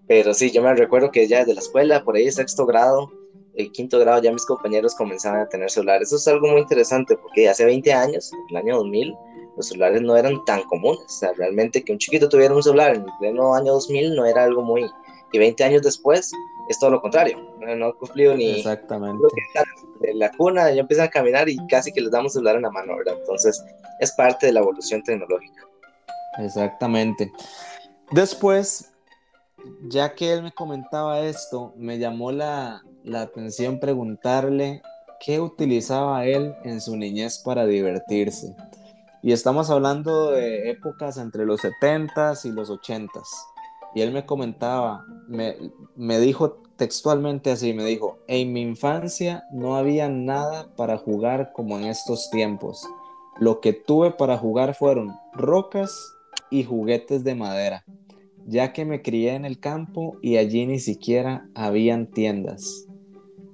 pero 0.08 0.34
sí, 0.34 0.52
yo 0.52 0.62
me 0.62 0.74
recuerdo 0.74 1.12
que 1.12 1.28
ya 1.28 1.40
desde 1.40 1.56
la 1.56 1.60
escuela, 1.60 2.04
por 2.04 2.16
ahí 2.16 2.32
sexto 2.32 2.66
grado, 2.66 3.12
el 3.58 3.72
quinto 3.72 4.00
grado, 4.00 4.22
ya 4.22 4.32
mis 4.32 4.46
compañeros 4.46 4.96
comenzaban 4.96 5.42
a 5.42 5.50
tener 5.50 5.70
celulares. 5.70 6.10
Eso 6.10 6.18
es 6.18 6.28
algo 6.28 6.48
muy 6.48 6.62
interesante 6.62 7.16
porque 7.18 7.50
hace 7.50 7.66
20 7.66 7.94
años, 7.94 8.32
en 8.34 8.40
el 8.50 8.58
año 8.58 8.78
2000, 8.78 9.16
los 9.56 9.68
celulares 9.68 10.02
no 10.02 10.18
eran 10.18 10.44
tan 10.46 10.64
comunes. 10.64 11.04
O 11.06 11.10
sea, 11.10 11.34
realmente 11.34 11.84
que 11.84 11.92
un 11.92 11.98
chiquito 11.98 12.28
tuviera 12.28 12.54
un 12.54 12.64
celular 12.64 12.96
en 12.96 13.04
el 13.04 13.12
pleno 13.20 13.56
año 13.56 13.74
2000 13.74 14.16
no 14.16 14.26
era 14.26 14.44
algo 14.44 14.62
muy... 14.62 14.90
Y 15.32 15.38
20 15.38 15.66
años 15.66 15.82
después, 15.82 16.32
es 16.70 16.80
todo 16.80 16.92
lo 16.92 17.02
contrario. 17.02 17.38
No, 17.60 17.90
he 17.90 17.94
cumplido 17.96 18.36
ni 18.36 18.60
Exactamente. 18.60 19.22
de 20.00 20.14
la 20.14 20.32
cuna, 20.32 20.72
ya 20.72 20.80
empiezan 20.80 21.08
a 21.08 21.10
caminar 21.10 21.50
y 21.50 21.58
casi 21.68 21.92
que 21.92 22.00
les 22.00 22.10
damos 22.10 22.32
celular 22.32 22.56
en 22.56 22.62
la 22.62 22.72
mano, 22.72 22.96
¿verdad? 22.96 23.18
Entonces, 23.20 23.62
es 24.00 24.14
parte 24.14 24.46
de 24.46 24.54
la 24.54 24.62
evolución 24.62 25.04
tecnológica. 25.04 25.68
Exactamente. 26.38 27.34
Después, 28.12 28.94
ya 29.90 30.16
que 30.16 30.32
él 30.32 30.44
me 30.44 30.54
comentaba 30.54 31.20
esto, 31.20 31.74
me 31.76 31.98
llamó 31.98 32.32
la, 32.32 32.82
la 33.06 33.22
atención 33.22 33.80
preguntarle 33.80 34.82
qué 35.20 35.40
utilizaba 35.40 36.26
él 36.26 36.56
en 36.64 36.82
su 36.82 36.98
niñez 36.98 37.40
para 37.40 37.66
divertirse. 37.66 38.56
Y 39.22 39.32
estamos 39.32 39.70
hablando 39.70 40.32
de 40.32 40.70
épocas 40.70 41.18
entre 41.18 41.46
los 41.46 41.62
70s 41.64 42.46
y 42.46 42.52
los 42.52 42.70
80s. 42.70 43.28
Y 43.94 44.02
él 44.02 44.12
me 44.12 44.26
comentaba, 44.26 45.06
me, 45.28 45.56
me 45.96 46.20
dijo 46.20 46.62
textualmente 46.76 47.52
así, 47.52 47.74
me 47.74 47.86
dijo, 47.86 48.20
en 48.28 48.52
mi 48.54 48.62
infancia 48.62 49.46
no 49.52 49.78
había 49.78 50.10
nada 50.10 50.76
para 50.76 50.98
jugar 50.98 51.54
como 51.54 51.78
en 51.78 51.86
estos 51.86 52.30
tiempos. 52.30 52.86
Lo 53.40 53.62
que 53.62 53.74
tuve 53.74 54.12
para 54.12 54.38
jugar 54.38 54.76
fueron 54.76 55.16
rocas 55.34 56.14
y 56.50 56.64
juguetes 56.64 57.24
de 57.24 57.36
madera, 57.36 57.84
ya 58.46 58.74
que 58.74 58.86
me 58.86 59.02
crié 59.02 59.36
en 59.36 59.46
el 59.46 59.60
campo 59.60 60.18
y 60.22 60.38
allí 60.38 60.66
ni 60.66 60.80
siquiera 60.80 61.48
habían 61.56 62.08
tiendas. 62.08 62.88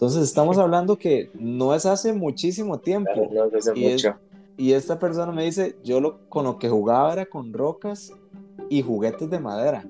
Entonces 0.01 0.23
estamos 0.23 0.57
hablando 0.57 0.97
que 0.97 1.29
no 1.35 1.75
es 1.75 1.85
hace 1.85 2.11
muchísimo 2.11 2.79
tiempo. 2.79 3.29
y, 3.75 3.97
y 4.57 4.73
esta 4.73 4.97
persona 4.97 5.31
me 5.31 5.45
dice, 5.45 5.75
yo 5.83 6.01
lo, 6.01 6.27
con 6.27 6.43
lo 6.45 6.57
que 6.57 6.69
jugaba 6.69 7.13
era 7.13 7.27
con 7.27 7.53
rocas 7.53 8.11
y 8.67 8.81
juguetes 8.81 9.29
de 9.29 9.39
madera. 9.39 9.85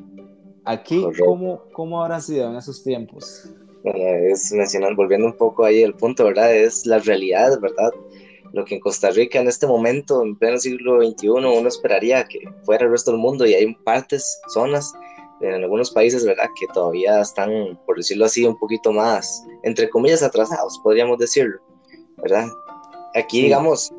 Aquí, 0.65 1.01
¿cómo, 1.18 1.62
¿cómo 1.72 2.03
habrá 2.03 2.20
sido 2.20 2.50
en 2.50 2.58
esos 2.58 2.84
tiempos? 2.84 3.51
Es 3.86 4.51
mencionando, 4.51 4.98
volviendo 4.98 5.27
un 5.27 5.38
poco 5.38 5.63
ahí 5.63 5.82
el 5.82 5.94
punto, 5.94 6.25
¿verdad? 6.25 6.53
Es 6.53 6.86
la 6.86 7.00
realidad, 7.00 7.58
¿verdad? 7.62 7.91
Lo 8.51 8.65
que 8.65 8.75
en 8.75 8.82
Costa 8.82 9.12
Rica 9.12 9.39
en 9.39 9.48
este 9.48 9.65
momento, 9.65 10.24
en 10.24 10.36
pleno 10.36 10.58
siglo 10.58 11.01
XXI, 11.01 11.30
uno 11.30 11.65
esperaría 11.70 12.25
que 12.25 12.39
fuera 12.63 12.84
el 12.84 12.91
resto 12.91 13.12
del 13.12 13.22
mundo 13.22 13.46
y 13.46 13.53
hay 13.53 13.74
partes, 13.75 14.41
zonas 14.50 14.94
en 15.41 15.53
algunos 15.53 15.91
países, 15.91 16.25
¿verdad? 16.25 16.48
Que 16.60 16.67
todavía 16.67 17.21
están, 17.21 17.79
por 17.86 17.98
decirlo 17.98 18.25
así, 18.25 18.45
un 18.45 18.57
poquito 18.57 18.91
más, 18.91 19.45
entre 19.63 19.89
comillas, 19.89 20.24
atrasados, 20.24 20.79
podríamos 20.83 21.17
decirlo, 21.17 21.60
¿verdad? 22.17 22.48
Aquí, 23.15 23.43
digamos, 23.43 23.91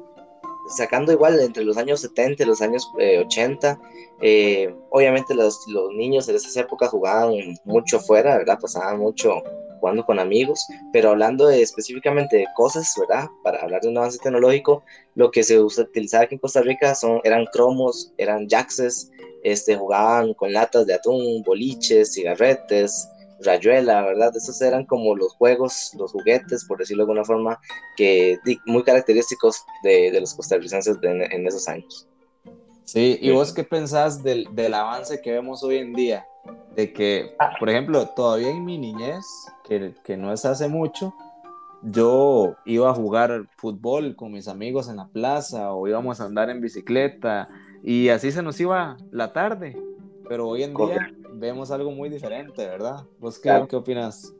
sacando 0.69 1.13
igual 1.13 1.41
entre 1.41 1.65
los 1.65 1.77
años 1.77 2.01
70 2.01 2.43
y 2.43 2.47
los 2.47 2.63
años 2.63 2.91
80, 2.97 3.73
eh, 3.73 3.77
eh, 4.25 4.75
obviamente 4.91 5.35
los, 5.35 5.67
los, 5.67 5.93
niños 5.95 6.29
en 6.29 6.37
esas 6.37 6.57
épocas 6.57 6.91
jugaban 6.91 7.35
mucho 7.65 7.99
fuera, 7.99 8.39
¿verdad? 8.39 8.59
Pasaban 8.61 8.99
mucho 8.99 9.43
jugando 9.83 10.07
con 10.07 10.21
amigos, 10.21 10.65
pero 10.93 11.11
hablando 11.11 11.51
específicamente 11.51 12.37
de 12.37 12.47
cosas, 12.55 12.95
¿verdad? 13.01 13.29
Para 13.43 13.61
hablar 13.63 13.81
de 13.81 13.89
un 13.89 13.99
avance 13.99 14.19
tecnológico, 14.19 14.85
lo 15.17 15.33
que 15.33 15.43
se 15.43 15.61
utilizaba 15.61 16.23
aquí 16.23 16.37
en 16.37 16.39
Costa 16.39 16.61
Rica 16.63 16.95
son, 16.95 17.21
eran 17.25 17.47
cromos, 17.47 18.13
eran 18.17 18.49
jaxes, 18.49 19.11
este, 19.43 19.77
jugaban 19.77 20.35
con 20.35 20.53
latas 20.53 20.87
de 20.87 20.95
atún, 20.95 21.43
boliches, 21.43 22.15
cigarretes, 22.15 23.09
rayuela, 23.41 24.03
¿verdad? 24.03 24.31
Esos 24.37 24.63
eran 24.63 24.87
como 24.87 25.17
los 25.17 25.33
juegos, 25.35 25.91
los 25.99 26.13
juguetes, 26.13 26.65
por 26.65 26.79
decirlo 26.79 27.05
de 27.05 27.11
alguna 27.11 27.25
forma, 27.25 27.61
que 27.97 28.39
muy 28.67 28.85
característicos 28.85 29.65
de, 29.83 30.17
los 30.21 30.33
costarricenses 30.35 30.97
en 31.03 31.45
esos 31.45 31.67
años. 31.67 32.07
Sí, 32.85 33.19
¿y 33.21 33.31
vos 33.31 33.53
qué 33.53 33.65
pensás 33.65 34.23
del, 34.23 34.47
avance 34.75 35.21
que 35.21 35.33
vemos 35.33 35.65
hoy 35.65 35.79
en 35.79 35.93
día? 35.93 36.27
De 36.75 36.93
que, 36.93 37.37
por 37.59 37.69
ejemplo, 37.69 38.07
todavía 38.17 38.51
en 38.51 38.65
mi 38.65 38.79
niñez, 38.79 39.25
que, 39.65 39.95
que 40.05 40.17
no 40.17 40.33
es 40.33 40.45
hace 40.45 40.69
mucho, 40.69 41.15
yo 41.83 42.55
iba 42.65 42.91
a 42.91 42.95
jugar 42.95 43.47
fútbol 43.57 44.15
con 44.15 44.33
mis 44.33 44.49
amigos 44.49 44.89
en 44.89 44.97
la 44.97 45.09
plaza 45.09 45.73
o 45.73 45.89
íbamos 45.89 46.21
a 46.21 46.25
andar 46.25 46.49
en 46.49 46.61
bicicleta 46.61 47.49
y 47.83 48.09
así 48.09 48.31
se 48.31 48.43
nos 48.43 48.59
iba 48.61 48.97
la 49.11 49.33
tarde. 49.33 49.77
Pero 50.29 50.49
hoy 50.49 50.63
en 50.63 50.75
día 50.75 51.13
vemos 51.35 51.71
algo 51.71 51.91
muy 51.91 52.09
diferente, 52.09 52.67
¿verdad? 52.67 53.05
¿Vos 53.19 53.39
qué, 53.39 53.67
qué 53.69 53.77
opinas? 53.77 54.33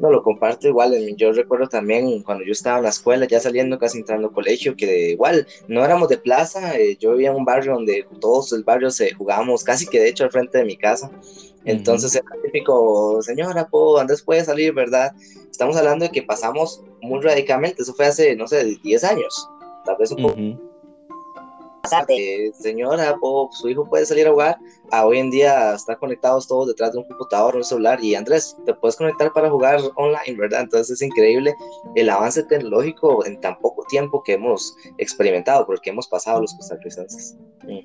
No, 0.00 0.10
lo 0.10 0.22
comparto 0.22 0.66
igual. 0.66 0.94
Yo 1.16 1.32
recuerdo 1.32 1.68
también 1.68 2.22
cuando 2.22 2.44
yo 2.44 2.52
estaba 2.52 2.78
en 2.78 2.84
la 2.84 2.88
escuela, 2.88 3.26
ya 3.26 3.40
saliendo 3.40 3.78
casi 3.78 3.98
entrando 3.98 4.28
al 4.28 4.34
colegio, 4.34 4.76
que 4.76 5.10
igual 5.10 5.46
no 5.68 5.84
éramos 5.84 6.08
de 6.08 6.18
plaza. 6.18 6.76
Eh, 6.76 6.96
yo 6.98 7.12
vivía 7.12 7.30
en 7.30 7.36
un 7.36 7.44
barrio 7.44 7.74
donde 7.74 8.06
todos 8.20 8.52
el 8.52 8.64
barrio 8.64 8.90
se 8.90 9.14
jugábamos 9.14 9.62
casi 9.62 9.86
que 9.86 10.00
de 10.00 10.08
hecho 10.08 10.24
al 10.24 10.32
frente 10.32 10.58
de 10.58 10.64
mi 10.64 10.76
casa. 10.76 11.10
Entonces 11.64 12.14
era 12.14 12.26
típico, 12.42 13.22
señora, 13.22 13.66
po, 13.68 13.98
Andrés 13.98 14.22
puede 14.22 14.44
salir, 14.44 14.74
¿verdad? 14.74 15.12
Estamos 15.50 15.76
hablando 15.76 16.04
de 16.04 16.10
que 16.10 16.22
pasamos 16.22 16.82
muy 17.00 17.20
radicalmente. 17.20 17.82
Eso 17.82 17.94
fue 17.94 18.06
hace, 18.06 18.36
no 18.36 18.46
sé, 18.46 18.64
10 18.82 19.04
años, 19.04 19.48
tal 19.84 19.96
vez 19.96 20.10
un 20.10 20.22
poco 20.22 20.73
señora, 22.54 23.16
su 23.52 23.68
hijo 23.68 23.88
puede 23.88 24.06
salir 24.06 24.26
a 24.26 24.30
jugar, 24.30 24.58
a 24.90 25.06
hoy 25.06 25.18
en 25.18 25.30
día 25.30 25.74
están 25.74 25.96
conectados 25.96 26.46
todos 26.46 26.68
detrás 26.68 26.92
de 26.92 26.98
un 26.98 27.04
computador, 27.04 27.56
un 27.56 27.64
celular, 27.64 28.02
y 28.02 28.14
Andrés, 28.14 28.56
te 28.64 28.74
puedes 28.74 28.96
conectar 28.96 29.32
para 29.32 29.50
jugar 29.50 29.80
online, 29.96 30.38
¿verdad? 30.38 30.62
Entonces 30.62 30.90
es 30.90 31.02
increíble 31.02 31.54
el 31.94 32.08
avance 32.10 32.42
tecnológico 32.44 33.24
en 33.26 33.40
tan 33.40 33.58
poco 33.58 33.84
tiempo 33.88 34.22
que 34.22 34.34
hemos 34.34 34.74
experimentado, 34.98 35.66
porque 35.66 35.90
hemos 35.90 36.08
pasado 36.08 36.40
los 36.40 36.54
costarricenses. 36.54 37.36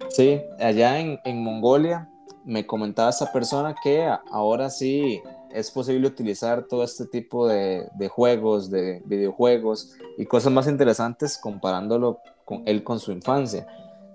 Sí, 0.10 0.42
allá 0.60 1.00
en, 1.00 1.20
en 1.26 1.44
Mongolia 1.44 2.10
me 2.46 2.66
comentaba 2.66 3.10
esa 3.10 3.32
persona 3.32 3.76
que 3.84 4.08
ahora 4.32 4.70
sí 4.70 5.22
es 5.52 5.72
posible 5.72 6.08
utilizar 6.08 6.64
todo 6.64 6.84
este 6.84 7.06
tipo 7.06 7.48
de, 7.48 7.88
de, 7.96 8.08
juegos, 8.08 8.70
de 8.70 9.02
videojuegos 9.06 9.96
y 10.18 10.26
cosas 10.26 10.52
más 10.52 10.68
interesantes 10.68 11.38
comparándolo 11.38 12.20
con 12.46 12.64
él 12.66 12.84
con 12.84 13.00
su 13.00 13.12
infancia. 13.12 13.68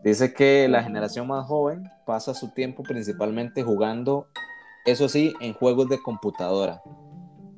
Dice 0.04 0.34
que 0.34 0.68
la 0.68 0.82
generación 0.82 1.26
más 1.26 1.46
joven 1.46 1.90
pasa 2.04 2.34
su 2.34 2.50
tiempo 2.50 2.82
principalmente 2.82 3.62
jugando, 3.62 4.28
eso 4.84 5.08
sí, 5.08 5.32
en 5.40 5.54
juegos 5.54 5.88
de 5.88 5.98
computadora. 6.02 6.82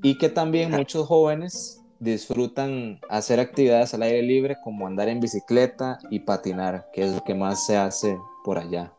Y 0.00 0.16
que 0.16 0.28
también 0.28 0.70
muchos 0.70 1.08
jóvenes 1.08 1.82
disfrutan 1.98 3.00
hacer 3.08 3.40
actividades 3.40 3.94
al 3.94 4.02
aire 4.02 4.22
libre 4.22 4.56
como 4.62 4.86
andar 4.86 5.08
en 5.08 5.18
bicicleta 5.18 5.98
y 6.08 6.20
patinar, 6.20 6.86
que 6.92 7.06
es 7.06 7.14
lo 7.14 7.24
que 7.24 7.34
más 7.34 7.66
se 7.66 7.76
hace 7.76 8.16
por 8.44 8.58
allá. 8.58 8.92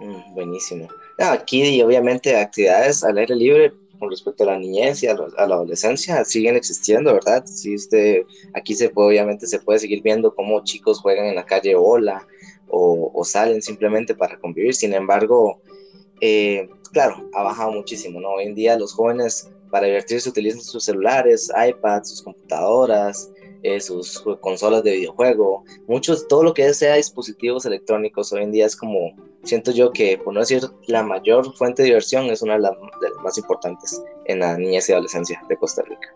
Mm, 0.00 0.32
buenísimo. 0.32 0.88
Aquí 1.18 1.82
obviamente 1.82 2.40
actividades 2.40 3.04
al 3.04 3.18
aire 3.18 3.36
libre 3.36 3.74
con 4.02 4.10
respecto 4.10 4.42
a 4.42 4.48
la 4.48 4.58
niñez 4.58 5.04
y 5.04 5.06
a, 5.06 5.14
la 5.14 5.54
adolescencia 5.54 6.24
siguen 6.24 6.56
existiendo, 6.56 7.14
¿verdad? 7.14 7.44
Sí, 7.46 7.74
este, 7.74 8.26
aquí 8.52 8.74
se 8.74 8.90
puede, 8.90 9.10
obviamente 9.10 9.46
se 9.46 9.60
puede 9.60 9.78
seguir 9.78 10.02
viendo 10.02 10.34
cómo 10.34 10.64
chicos 10.64 11.00
juegan 11.00 11.26
en 11.26 11.36
la 11.36 11.46
calle 11.46 11.76
Ola 11.76 12.26
o, 12.66 13.12
o 13.14 13.24
salen 13.24 13.62
simplemente 13.62 14.16
para 14.16 14.40
convivir. 14.40 14.74
Sin 14.74 14.92
embargo, 14.92 15.60
eh, 16.20 16.68
claro, 16.92 17.30
ha 17.32 17.44
bajado 17.44 17.70
muchísimo, 17.70 18.18
¿no? 18.20 18.30
Hoy 18.30 18.46
en 18.46 18.56
día 18.56 18.76
los 18.76 18.92
jóvenes 18.92 19.48
para 19.70 19.86
divertirse 19.86 20.28
utilizan 20.28 20.62
sus 20.62 20.82
celulares, 20.82 21.52
iPads, 21.56 22.10
sus 22.10 22.22
computadoras, 22.22 23.30
eh, 23.62 23.80
sus 23.80 24.24
consolas 24.40 24.82
de 24.82 24.92
videojuego, 24.92 25.64
muchos, 25.86 26.26
todo 26.26 26.42
lo 26.42 26.54
que 26.54 26.74
sea 26.74 26.96
dispositivos 26.96 27.64
electrónicos 27.64 28.32
hoy 28.32 28.42
en 28.42 28.52
día 28.52 28.66
es 28.66 28.76
como, 28.76 29.14
siento 29.44 29.70
yo 29.70 29.92
que, 29.92 30.18
por 30.18 30.34
no 30.34 30.40
decir 30.40 30.62
la 30.88 31.02
mayor 31.02 31.54
fuente 31.56 31.82
de 31.82 31.86
diversión, 31.86 32.26
es 32.26 32.42
una 32.42 32.54
de, 32.54 32.60
las 32.60 32.72
más 33.22 33.38
importantes 33.38 34.02
en 34.24 34.40
la 34.40 34.56
niñez 34.58 34.88
y 34.88 34.92
adolescencia 34.92 35.40
de 35.48 35.56
Costa 35.56 35.82
Rica. 35.82 36.14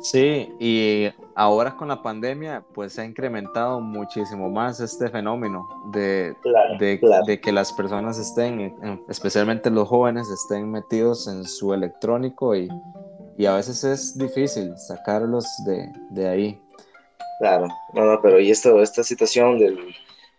Sí, 0.00 0.48
y 0.60 1.08
ahora 1.34 1.76
con 1.76 1.88
la 1.88 2.02
pandemia, 2.02 2.62
pues 2.74 2.92
se 2.92 3.00
ha 3.00 3.04
incrementado 3.06 3.80
muchísimo 3.80 4.50
más 4.50 4.78
este 4.78 5.08
fenómeno 5.08 5.66
de, 5.92 6.36
de, 6.78 7.40
que 7.40 7.50
las 7.50 7.72
personas 7.72 8.18
estén, 8.18 8.76
especialmente 9.08 9.70
los 9.70 9.88
jóvenes, 9.88 10.28
estén 10.28 10.70
metidos 10.70 11.26
en 11.26 11.44
su 11.44 11.72
electrónico 11.72 12.54
y, 12.54 12.68
y 13.36 13.46
a 13.46 13.54
veces 13.54 13.84
es 13.84 14.16
difícil 14.16 14.76
sacarlos 14.78 15.46
de, 15.66 15.88
de 16.10 16.28
ahí. 16.28 16.60
Claro, 17.40 17.68
no, 17.92 18.04
no, 18.04 18.20
pero 18.22 18.38
y 18.40 18.50
esto, 18.50 18.80
esta 18.80 19.02
situación 19.02 19.58
del, 19.58 19.78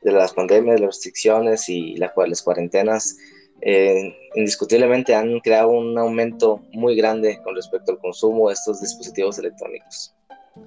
de 0.02 0.12
las 0.12 0.34
pandemias, 0.34 0.80
las 0.80 0.96
restricciones 0.96 1.68
y 1.68 1.96
la, 1.98 2.14
las 2.28 2.42
cuarentenas, 2.42 3.18
eh, 3.62 4.16
indiscutiblemente 4.36 5.16
han 5.16 5.40
creado 5.40 5.70
un 5.70 5.98
aumento 5.98 6.62
muy 6.72 6.96
grande 6.96 7.42
con 7.44 7.56
respecto 7.56 7.92
al 7.92 8.00
consumo 8.00 8.48
de 8.48 8.54
estos 8.54 8.82
dispositivos 8.82 9.40
electrónicos, 9.40 10.14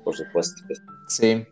por 0.05 0.17
supuesto. 0.17 0.63
Sí. 1.09 1.47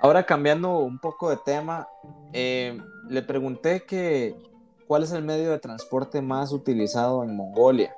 Ahora 0.00 0.24
cambiando 0.24 0.78
un 0.78 0.98
poco 0.98 1.30
de 1.30 1.38
tema, 1.44 1.88
eh, 2.32 2.80
le 3.08 3.22
pregunté 3.22 3.82
que 3.84 4.34
cuál 4.86 5.02
es 5.02 5.12
el 5.12 5.22
medio 5.22 5.50
de 5.50 5.58
transporte 5.58 6.22
más 6.22 6.52
utilizado 6.52 7.24
en 7.24 7.36
Mongolia. 7.36 7.94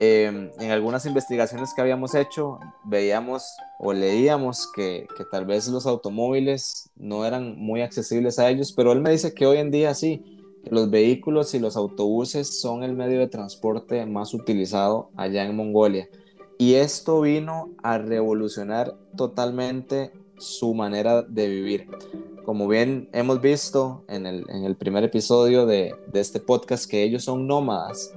Em, 0.00 0.52
en 0.60 0.70
algunas 0.70 1.06
investigaciones 1.06 1.74
que 1.74 1.80
habíamos 1.80 2.14
hecho, 2.14 2.60
veíamos 2.84 3.56
o 3.80 3.92
leíamos 3.92 4.70
que, 4.72 5.08
que, 5.16 5.24
tal 5.24 5.44
vez 5.44 5.66
los 5.66 5.86
automóviles 5.86 6.88
no 6.94 7.24
eran 7.24 7.58
muy 7.58 7.82
accesibles 7.82 8.38
a 8.38 8.48
ellos, 8.48 8.72
pero 8.72 8.92
él 8.92 9.00
me 9.00 9.10
dice 9.10 9.34
que 9.34 9.44
hoy 9.44 9.58
en 9.58 9.72
día 9.72 9.94
sí, 9.94 10.22
que 10.62 10.70
los 10.70 10.88
vehículos 10.88 11.52
y 11.54 11.58
los 11.58 11.76
autobuses 11.76 12.60
son 12.60 12.84
el 12.84 12.94
medio 12.94 13.18
de 13.18 13.26
transporte 13.26 14.06
más 14.06 14.34
utilizado 14.34 15.10
allá 15.16 15.44
en 15.44 15.56
Mongolia. 15.56 16.08
Y 16.58 16.74
esto 16.74 17.20
vino 17.20 17.70
a 17.82 17.98
revolucionar 17.98 18.96
totalmente 19.16 20.12
su 20.38 20.74
manera 20.74 21.22
de 21.22 21.48
vivir. 21.48 21.88
Como 22.44 22.68
bien 22.68 23.08
hemos 23.12 23.40
visto 23.40 24.04
en 24.08 24.26
el, 24.26 24.44
en 24.48 24.64
el 24.64 24.76
primer 24.76 25.02
episodio 25.02 25.66
de, 25.66 25.94
de 26.12 26.20
este 26.20 26.38
podcast, 26.38 26.88
que 26.88 27.02
ellos 27.02 27.24
son 27.24 27.48
nómadas 27.48 28.14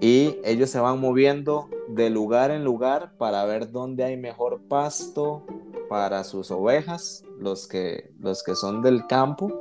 y 0.00 0.38
ellos 0.44 0.70
se 0.70 0.80
van 0.80 1.00
moviendo 1.00 1.68
de 1.88 2.10
lugar 2.10 2.50
en 2.50 2.64
lugar 2.64 3.12
para 3.16 3.44
ver 3.44 3.70
dónde 3.70 4.04
hay 4.04 4.16
mejor 4.16 4.60
pasto 4.68 5.44
para 5.88 6.24
sus 6.24 6.50
ovejas, 6.50 7.22
los 7.38 7.66
que, 7.66 8.12
los 8.18 8.42
que 8.42 8.54
son 8.54 8.82
del 8.82 9.06
campo. 9.06 9.60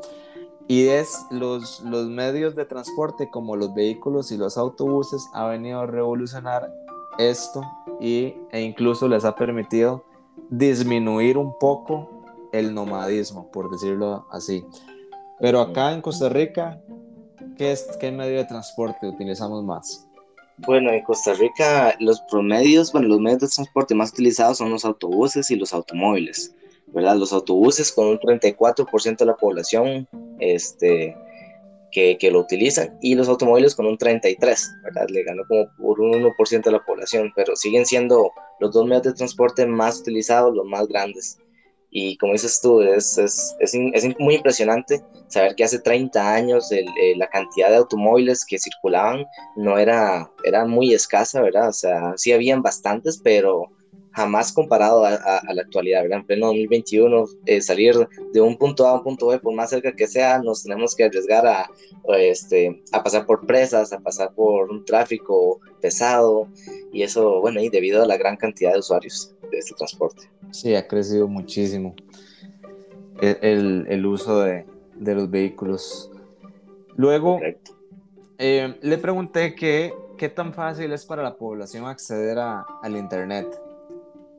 Y 0.68 0.88
es 0.88 1.26
los, 1.30 1.82
los 1.82 2.08
medios 2.08 2.56
de 2.56 2.66
transporte 2.66 3.30
como 3.30 3.56
los 3.56 3.74
vehículos 3.74 4.32
y 4.32 4.38
los 4.38 4.58
autobuses 4.58 5.28
ha 5.34 5.46
venido 5.46 5.82
a 5.82 5.86
revolucionar 5.86 6.74
esto 7.18 7.62
y, 8.00 8.36
e 8.52 8.62
incluso 8.62 9.08
les 9.08 9.26
ha 9.26 9.36
permitido 9.36 10.06
disminuir 10.50 11.38
un 11.38 11.58
poco 11.60 12.10
el 12.52 12.74
nomadismo, 12.74 13.52
por 13.52 13.70
decirlo 13.70 14.26
así. 14.32 14.66
Pero 15.40 15.60
acá 15.60 15.92
en 15.92 16.02
Costa 16.02 16.30
Rica, 16.30 16.82
¿qué, 17.58 17.72
es, 17.72 17.90
qué 18.00 18.12
medio 18.12 18.38
de 18.38 18.46
transporte 18.46 19.08
utilizamos 19.08 19.64
más? 19.64 20.08
Bueno, 20.58 20.92
en 20.92 21.04
Costa 21.04 21.34
Rica 21.34 21.96
los 22.00 22.22
promedios, 22.30 22.92
bueno, 22.92 23.08
los 23.08 23.20
medios 23.20 23.42
de 23.42 23.48
transporte 23.48 23.96
más 23.96 24.12
utilizados 24.12 24.60
son 24.60 24.70
los 24.70 24.86
autobuses 24.86 25.50
y 25.50 25.56
los 25.56 25.74
automóviles, 25.74 26.56
¿verdad? 26.88 27.16
Los 27.16 27.34
autobuses 27.34 27.92
con 27.92 28.08
un 28.08 28.20
34% 28.20 29.18
de 29.18 29.26
la 29.26 29.36
población, 29.36 30.08
este, 30.40 31.18
que, 31.92 32.18
que, 32.20 32.32
lo 32.32 32.40
utilizan 32.40 32.98
y 33.02 33.16
los 33.16 33.30
automóviles 33.30 33.76
con 33.76 33.88
un 33.88 33.98
33, 33.98 34.72
¿verdad? 34.84 35.08
Le 35.10 35.24
ganó 35.24 35.44
como 35.48 35.68
por 35.78 36.00
un 36.00 36.24
1% 36.24 36.64
de 36.64 36.72
la 36.72 36.86
población, 36.86 37.32
pero 37.36 37.56
siguen 37.56 37.86
siendo 37.86 38.32
los 38.60 38.72
dos 38.72 38.86
medios 38.86 39.04
de 39.04 39.14
transporte 39.14 39.66
más 39.66 40.00
utilizados, 40.00 40.56
los 40.56 40.66
más 40.66 40.88
grandes. 40.88 41.40
Y 41.96 42.18
como 42.18 42.34
dices 42.34 42.60
tú, 42.60 42.82
es, 42.82 43.20
es, 43.20 43.56
es, 43.60 43.76
es 43.76 44.20
muy 44.20 44.36
impresionante 44.36 45.00
saber 45.28 45.54
que 45.54 45.64
hace 45.64 45.78
30 45.78 46.34
años 46.34 46.72
el, 46.72 46.88
eh, 47.00 47.16
la 47.16 47.28
cantidad 47.28 47.70
de 47.70 47.76
automóviles 47.76 48.44
que 48.46 48.58
circulaban 48.58 49.26
no 49.56 49.78
era, 49.78 50.32
era 50.44 50.66
muy 50.66 50.92
escasa, 50.92 51.40
¿verdad? 51.40 51.70
O 51.70 51.74
sea, 51.74 52.14
sí 52.16 52.32
habían 52.32 52.64
bastantes, 52.64 53.22
pero 53.24 53.70
jamás 54.14 54.52
comparado 54.52 55.06
a, 55.06 55.14
a, 55.14 55.54
la 55.54 55.62
actualidad, 55.62 56.02
¿verdad? 56.02 56.20
En 56.20 56.26
pleno 56.26 56.48
2021, 56.48 57.26
eh, 57.46 57.62
salir 57.62 57.96
de 58.32 58.42
un 58.42 58.58
punto 58.58 58.88
A 58.88 58.92
a 58.92 58.94
un 58.96 59.04
punto 59.04 59.28
B, 59.28 59.38
por 59.38 59.54
más 59.54 59.70
cerca 59.70 59.96
que 59.96 60.08
sea, 60.08 60.40
nos 60.40 60.64
tenemos 60.64 60.96
que 60.96 61.04
arriesgar 61.04 61.46
a, 61.46 61.70
este, 62.18 62.82
a 62.92 63.04
pasar 63.04 63.28
por 63.28 63.46
presas, 63.46 63.94
a 63.94 64.00
pasar 64.00 64.34
por 64.34 64.72
un 64.72 64.84
tráfico 64.84 65.60
pesado, 65.80 66.48
y 66.92 67.04
eso, 67.04 67.40
bueno, 67.40 67.62
y 67.62 67.70
debido 67.70 68.02
a 68.02 68.08
la 68.08 68.18
gran 68.18 68.36
cantidad 68.36 68.74
de 68.74 68.80
usuarios 68.80 69.36
de 69.58 69.60
este 69.60 69.76
transporte. 69.76 70.30
Sí, 70.52 70.76
ha 70.76 70.88
crecido 70.88 71.28
muchísimo 71.28 71.96
el, 73.22 73.86
el, 73.88 74.06
uso 74.06 74.42
de, 74.42 74.66
de, 74.96 75.16
los 75.16 75.30
vehículos. 75.30 76.12
Luego, 76.96 77.40
eh, 78.38 78.76
le 78.82 78.98
pregunté 78.98 79.56
que, 79.56 79.94
qué 80.18 80.30
tan 80.30 80.54
fácil 80.54 80.92
es 80.92 81.06
para 81.06 81.24
la 81.24 81.36
población 81.36 81.86
acceder 81.86 82.40
a, 82.40 82.66
al 82.82 82.98
Internet 82.98 83.48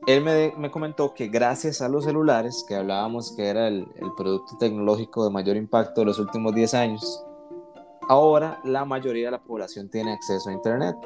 él 0.06 0.23
me, 0.23 0.52
me, 0.59 0.71
comentó 0.71 1.14
que 1.14 1.28
gracias 1.28 1.80
a 1.80 1.88
los 1.88 2.04
celulares, 2.04 2.64
que 2.68 2.75
hablábamos 2.75 3.33
que 3.35 3.47
era 3.47 3.68
el, 3.68 3.87
el, 3.97 4.12
producto 4.16 4.56
tecnológico 4.59 5.25
de 5.25 5.30
mayor 5.30 5.56
impacto 5.56 6.02
de 6.02 6.06
los 6.06 6.18
últimos 6.18 6.54
10 6.54 6.75
años, 6.75 7.25
ahora 8.09 8.61
la 8.64 8.85
mayoría 8.85 9.26
de 9.26 9.30
la 9.33 9.42
población 9.42 9.88
tiene 9.88 10.12
acceso 10.12 10.50
a 10.50 10.52
Internet. 10.52 10.97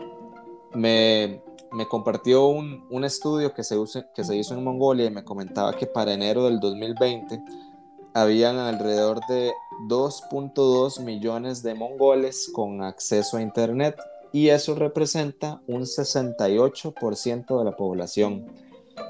Me, 0.74 1.40
compartió 1.88 2.46
un, 2.46 3.04
estudio 3.04 3.52
que 3.54 3.64
se, 3.64 3.76
que 4.14 4.24
se 4.24 4.36
hizo 4.36 4.54
en 4.54 4.64
Mongolia 4.64 5.06
y 5.06 5.10
me 5.10 5.24
comentaba 5.24 5.74
que 5.74 5.86
para 5.86 6.12
enero 6.12 6.44
del 6.44 6.60
2020 6.60 7.40
habían 8.14 8.56
alrededor 8.56 9.20
de 9.28 9.52
2.2 9.88 11.00
millones 11.04 11.62
de 11.62 11.74
mongoles 11.74 12.50
con 12.52 12.82
acceso 12.82 13.36
a 13.36 13.42
Internet 13.42 13.96
y 14.32 14.48
eso 14.48 14.74
representa 14.74 15.60
un 15.66 15.82
68% 15.82 17.58
de 17.58 17.64
la 17.64 17.76
población. 17.76 18.46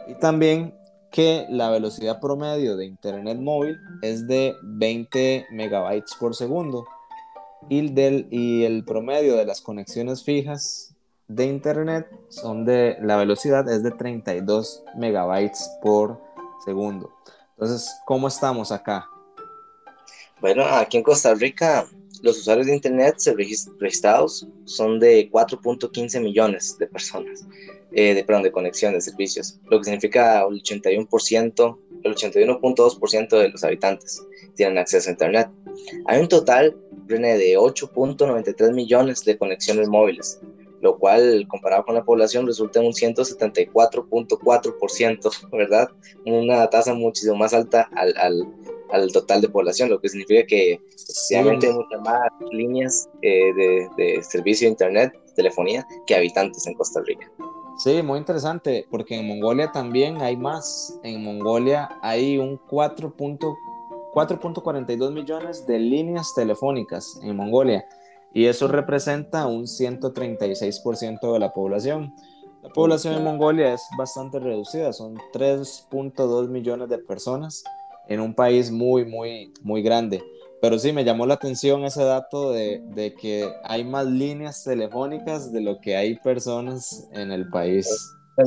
Y 0.07 0.15
también 0.15 0.75
que 1.11 1.47
la 1.49 1.71
velocidad 1.71 2.21
promedio 2.21 2.77
de 2.77 2.87
Internet 2.87 3.39
móvil 3.39 3.79
es 4.03 4.27
de 4.27 4.55
20 4.63 5.47
megabytes 5.51 6.15
por 6.15 6.35
segundo 6.35 6.85
y 7.71 8.65
el 8.65 8.85
promedio 8.85 9.37
de 9.37 9.45
las 9.45 9.61
conexiones 9.61 10.23
fijas 10.23 10.95
de 11.29 11.45
Internet 11.45 12.09
son 12.29 12.65
de 12.65 12.97
la 13.01 13.17
velocidad 13.17 13.69
es 13.69 13.83
de 13.83 13.91
32 13.91 14.85
megabytes 14.97 15.71
por 15.83 16.21
segundo. 16.65 17.13
Entonces, 17.51 17.91
¿cómo 18.07 18.29
estamos 18.29 18.73
acá? 18.73 19.09
Bueno, 20.41 20.65
aquí 20.65 20.97
en 20.97 21.03
Costa 21.03 21.35
Rica 21.35 21.87
los 22.23 22.39
usuarios 22.39 22.67
de 22.67 22.75
Internet 22.75 23.17
registrados 23.79 24.47
son 24.65 24.99
de 24.99 25.31
4.15 25.31 26.21
millones 26.21 26.77
de 26.79 26.87
personas, 26.87 27.47
eh, 27.93 28.15
de, 28.15 28.25
perdón, 28.25 28.43
de 28.43 28.53
conexión 28.53 28.93
de 28.93 29.01
servicios, 29.01 29.61
lo 29.71 29.79
que 29.79 29.85
significa 29.85 30.41
el 30.41 30.63
81%, 30.63 31.79
el 32.05 32.15
81.2% 32.15 33.29
de 33.39 33.49
los 33.51 33.65
habitantes 33.65 34.23
tienen 34.57 34.79
acceso 34.79 35.09
a 35.09 35.13
Internet. 35.13 35.49
Hay 36.07 36.21
un 36.21 36.29
total, 36.29 36.77
René, 37.07 37.39
de 37.39 37.57
8.93 37.57 38.73
millones 38.73 39.25
de 39.25 39.39
conexiones 39.39 39.89
móviles, 39.89 40.41
lo 40.81 40.99
cual 40.99 41.47
comparado 41.49 41.85
con 41.85 41.95
la 41.95 42.05
población 42.05 42.47
resulta 42.47 42.81
en 42.81 42.87
un 42.87 42.93
174.4%, 42.93 45.51
¿verdad? 45.53 45.91
Una 46.25 46.69
tasa 46.71 46.95
muchísimo 46.95 47.37
más 47.37 47.53
alta 47.55 47.89
al, 47.95 48.17
al 48.17 48.47
al 48.91 49.13
total 49.13 49.41
de 49.41 49.49
población, 49.49 49.89
lo 49.89 50.01
que 50.01 50.09
significa 50.09 50.45
que 50.47 50.81
efectivamente 50.95 51.69
hay 51.69 51.75
muchas 51.75 52.01
más 52.01 52.31
líneas 52.51 53.09
eh, 53.23 53.55
de, 53.55 53.89
de, 53.97 54.21
servicio 54.23 54.67
de 54.67 54.73
internet, 54.73 55.15
telefonía, 55.35 55.87
que 56.07 56.15
habitantes 56.15 56.67
en 56.67 56.75
Costa 56.75 57.01
Rica. 57.07 57.27
Sí, 57.79 58.03
muy 58.03 58.19
interesante, 58.19 58.87
porque 58.91 59.17
en 59.17 59.27
Mongolia 59.29 59.71
también 59.71 60.21
hay 60.21 60.37
más. 60.37 60.99
En 61.05 61.23
Mongolia 61.23 61.89
hay 62.03 62.37
un 62.39 62.59
4.42 62.59 65.13
millones 65.13 65.65
de 65.67 65.79
líneas 65.79 66.35
telefónicas 66.35 67.21
en 67.23 67.37
Mongolia, 67.37 67.87
y 68.33 68.47
eso 68.47 68.69
representa 68.69 69.47
un 69.47 69.65
136% 69.65 71.33
de 71.33 71.39
la 71.39 71.53
población. 71.53 72.15
La 72.63 72.71
población 72.71 73.15
en 73.15 73.25
Mongolia 73.25 73.73
es 73.73 73.83
bastante 73.97 74.41
reducida, 74.41 74.93
son 74.93 75.17
3.2 75.33 76.49
millones 76.49 76.89
de 76.89 76.99
personas 76.99 77.65
en 78.09 78.21
un 78.21 78.35
país 78.35 78.71
muy, 78.71 79.05
muy, 79.05 79.53
muy 79.63 79.83
grande. 79.83 80.23
Pero 80.61 80.79
sí, 80.79 80.93
me 80.93 81.05
llamó 81.05 81.25
la 81.25 81.35
atención 81.35 81.85
ese 81.85 82.03
dato 82.03 82.51
de, 82.51 82.83
de, 82.95 83.15
que 83.15 83.49
hay 83.63 83.85
más 83.85 84.07
líneas 84.07 84.65
telefónicas 84.65 85.53
de 85.53 85.61
lo 85.61 85.81
que 85.81 85.97
hay 85.97 86.17
personas 86.17 87.09
en 87.13 87.31
el 87.31 87.49
país. 87.49 87.89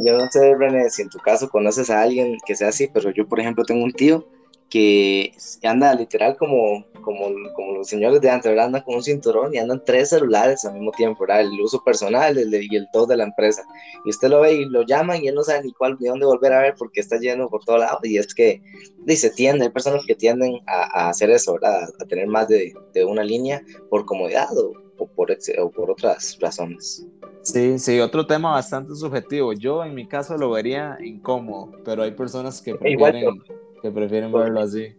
Yo 0.06 0.18
no 0.18 0.28
sé, 0.30 0.56
René, 0.56 0.90
si 0.90 1.04
en 1.04 1.10
tu 1.10 1.20
caso 1.20 1.50
conoces 1.50 1.90
a 1.90 2.02
alguien 2.02 2.38
que 2.46 2.56
sea 2.56 2.70
así, 2.70 2.90
pero 2.94 3.12
yo, 3.12 3.28
por 3.28 3.40
ejemplo, 3.40 3.64
tengo 3.64 3.84
un 3.84 3.94
tío 3.94 4.28
que 4.72 5.34
anda 5.64 5.94
literal 5.94 6.38
como, 6.38 6.86
como, 7.04 7.26
como 7.54 7.74
los 7.74 7.88
señores 7.90 8.22
de 8.22 8.30
antes, 8.30 8.50
¿verdad? 8.50 8.68
Andan 8.68 8.84
con 8.84 8.96
un 8.96 9.04
cinturón 9.04 9.54
y 9.54 9.58
andan 9.58 9.84
tres 9.86 10.10
celulares 10.10 10.64
al 10.64 10.76
mismo 10.76 10.92
tiempo, 10.92 11.26
¿verdad? 11.26 11.42
El 11.42 11.60
uso 11.60 11.84
personal 11.84 12.38
el 12.38 12.54
y 12.54 12.76
el 12.78 12.88
dos 12.94 13.10
de 13.10 13.18
la 13.18 13.26
empresa. 13.26 13.64
Y 14.06 14.10
usted 14.12 14.30
lo 14.30 14.40
ve 14.40 14.54
y 14.54 14.66
lo 14.66 14.84
llaman 14.84 15.22
y 15.22 15.28
él 15.28 15.36
no 15.36 15.44
sabe 15.44 15.64
ni 15.64 15.74
cuál, 15.74 15.98
ni 16.00 16.08
dónde 16.08 16.26
volver 16.26 16.54
a 16.54 16.62
ver 16.62 16.76
porque 16.78 17.02
está 17.02 17.18
lleno 17.18 17.50
por 17.50 17.66
todo 17.66 17.80
lado. 17.80 18.00
Y 18.04 18.18
es 18.18 18.34
que, 18.34 18.62
dice, 19.00 19.30
tiende, 19.30 19.66
hay 19.66 19.72
personas 19.72 20.06
que 20.08 20.16
tienden 20.16 20.62
a, 20.66 21.02
a 21.02 21.10
hacer 21.10 21.30
eso, 21.30 21.54
¿verdad? 21.54 21.90
A 22.00 22.06
tener 22.06 22.28
más 22.28 22.48
de, 22.48 22.74
de 22.94 23.04
una 23.04 23.26
línea 23.26 23.62
por 23.90 24.06
comodidad 24.06 24.58
o, 24.58 24.72
o, 24.98 25.06
por, 25.06 25.32
o 25.60 25.70
por 25.70 25.92
otras 25.92 26.38
razones. 26.40 27.06
Sí, 27.42 27.78
sí, 27.78 28.00
otro 28.00 28.26
tema 28.26 28.52
bastante 28.52 28.96
subjetivo. 28.96 29.52
Yo 29.52 29.84
en 29.84 29.96
mi 29.96 30.08
caso 30.08 30.38
lo 30.38 30.52
vería 30.52 30.98
incómodo, 31.04 31.74
pero 31.84 32.04
hay 32.04 32.12
personas 32.12 32.62
que 32.62 32.76
prefieren... 32.76 33.22
Igual, 33.24 33.44
que 33.82 33.92
prefieren 33.92 34.32
verlo 34.32 34.62
así. 34.62 34.94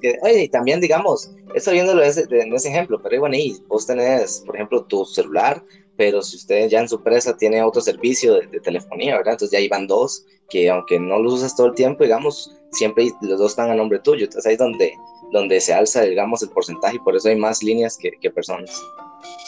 Que, 0.00 0.18
oye, 0.22 0.44
y 0.44 0.48
también, 0.48 0.80
digamos, 0.80 1.30
estoy 1.54 1.74
viéndolo 1.74 2.02
en 2.02 2.08
ese, 2.08 2.26
en 2.30 2.54
ese 2.54 2.68
ejemplo, 2.68 3.00
pero 3.02 3.20
bueno, 3.20 3.36
y 3.36 3.60
vos 3.68 3.86
tenés, 3.86 4.42
por 4.46 4.54
ejemplo, 4.54 4.84
tu 4.84 5.04
celular, 5.04 5.62
pero 5.96 6.22
si 6.22 6.36
usted 6.36 6.68
ya 6.68 6.80
en 6.80 6.88
su 6.88 6.96
empresa 6.96 7.36
tiene 7.36 7.62
otro 7.62 7.82
servicio 7.82 8.34
de, 8.34 8.46
de, 8.46 8.60
telefonía, 8.60 9.16
¿verdad? 9.16 9.34
Entonces 9.34 9.58
ya 9.58 9.62
iban 9.62 9.86
dos, 9.86 10.24
que 10.48 10.70
aunque 10.70 10.98
no 10.98 11.18
los 11.18 11.34
usas 11.34 11.56
todo 11.56 11.68
el 11.68 11.74
tiempo, 11.74 12.04
digamos, 12.04 12.56
siempre 12.72 13.10
los 13.22 13.38
dos 13.38 13.52
están 13.52 13.70
a 13.70 13.74
nombre 13.74 13.98
tuyo. 13.98 14.24
Entonces 14.24 14.46
ahí 14.46 14.52
es 14.54 14.58
donde, 14.58 14.94
donde 15.32 15.60
se 15.60 15.74
alza, 15.74 16.02
digamos, 16.02 16.42
el 16.42 16.50
porcentaje 16.50 16.96
y 16.96 17.00
por 17.00 17.16
eso 17.16 17.28
hay 17.28 17.36
más 17.36 17.62
líneas 17.62 17.96
que, 17.96 18.12
que 18.20 18.30
personas. 18.30 18.82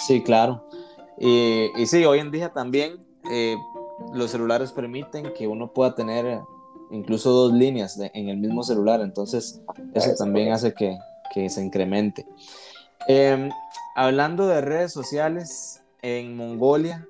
Sí, 0.07 0.23
claro. 0.23 0.65
Y, 1.19 1.71
y, 1.77 1.87
sí, 1.87 2.05
hoy 2.05 2.21
en 2.21 2.31
día 2.31 2.53
también 2.53 3.05
eh, 3.31 3.57
los 4.15 4.31
celulares 4.31 4.73
permiten 4.73 5.33
que 5.35 5.47
uno 5.47 5.73
pueda 5.73 5.95
tener 5.95 6.41
incluso 6.91 7.31
dos 7.31 7.53
líneas 7.53 7.99
de, 7.99 8.11
en 8.15 8.29
el 8.29 8.39
mismo 8.39 8.63
celular, 8.63 9.01
entonces 9.01 9.61
eso 9.95 10.15
también 10.17 10.53
hace 10.53 10.73
que, 10.75 10.99
que 11.33 11.49
se 11.49 11.63
incremente. 11.63 12.27
Eh, 13.07 13.49
hablando 13.95 14.47
de 14.47 14.61
redes 14.61 14.93
sociales, 14.93 15.83
en 16.03 16.37
Mongolia, 16.37 17.07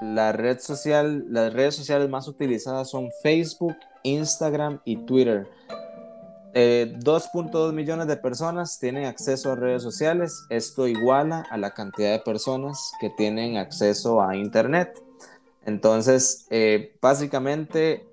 la 0.00 0.32
red 0.32 0.58
social, 0.58 1.26
las 1.28 1.52
redes 1.52 1.76
sociales 1.76 2.08
más 2.08 2.28
utilizadas 2.28 2.90
son 2.90 3.10
Facebook, 3.22 3.76
Instagram 4.02 4.80
y 4.84 4.96
Twitter. 4.96 5.48
Eh, 6.54 6.94
2.2 6.98 7.72
millones 7.72 8.06
de 8.08 8.16
personas 8.16 8.78
tienen 8.78 9.06
acceso 9.06 9.52
a 9.52 9.56
redes 9.56 9.82
sociales. 9.82 10.44
Esto 10.50 10.86
iguala 10.86 11.46
a 11.50 11.56
la 11.56 11.72
cantidad 11.72 12.12
de 12.12 12.18
personas 12.18 12.92
que 13.00 13.10
tienen 13.10 13.56
acceso 13.56 14.22
a 14.22 14.36
Internet. 14.36 15.02
Entonces, 15.64 16.46
eh, 16.50 16.96
básicamente 17.00 18.06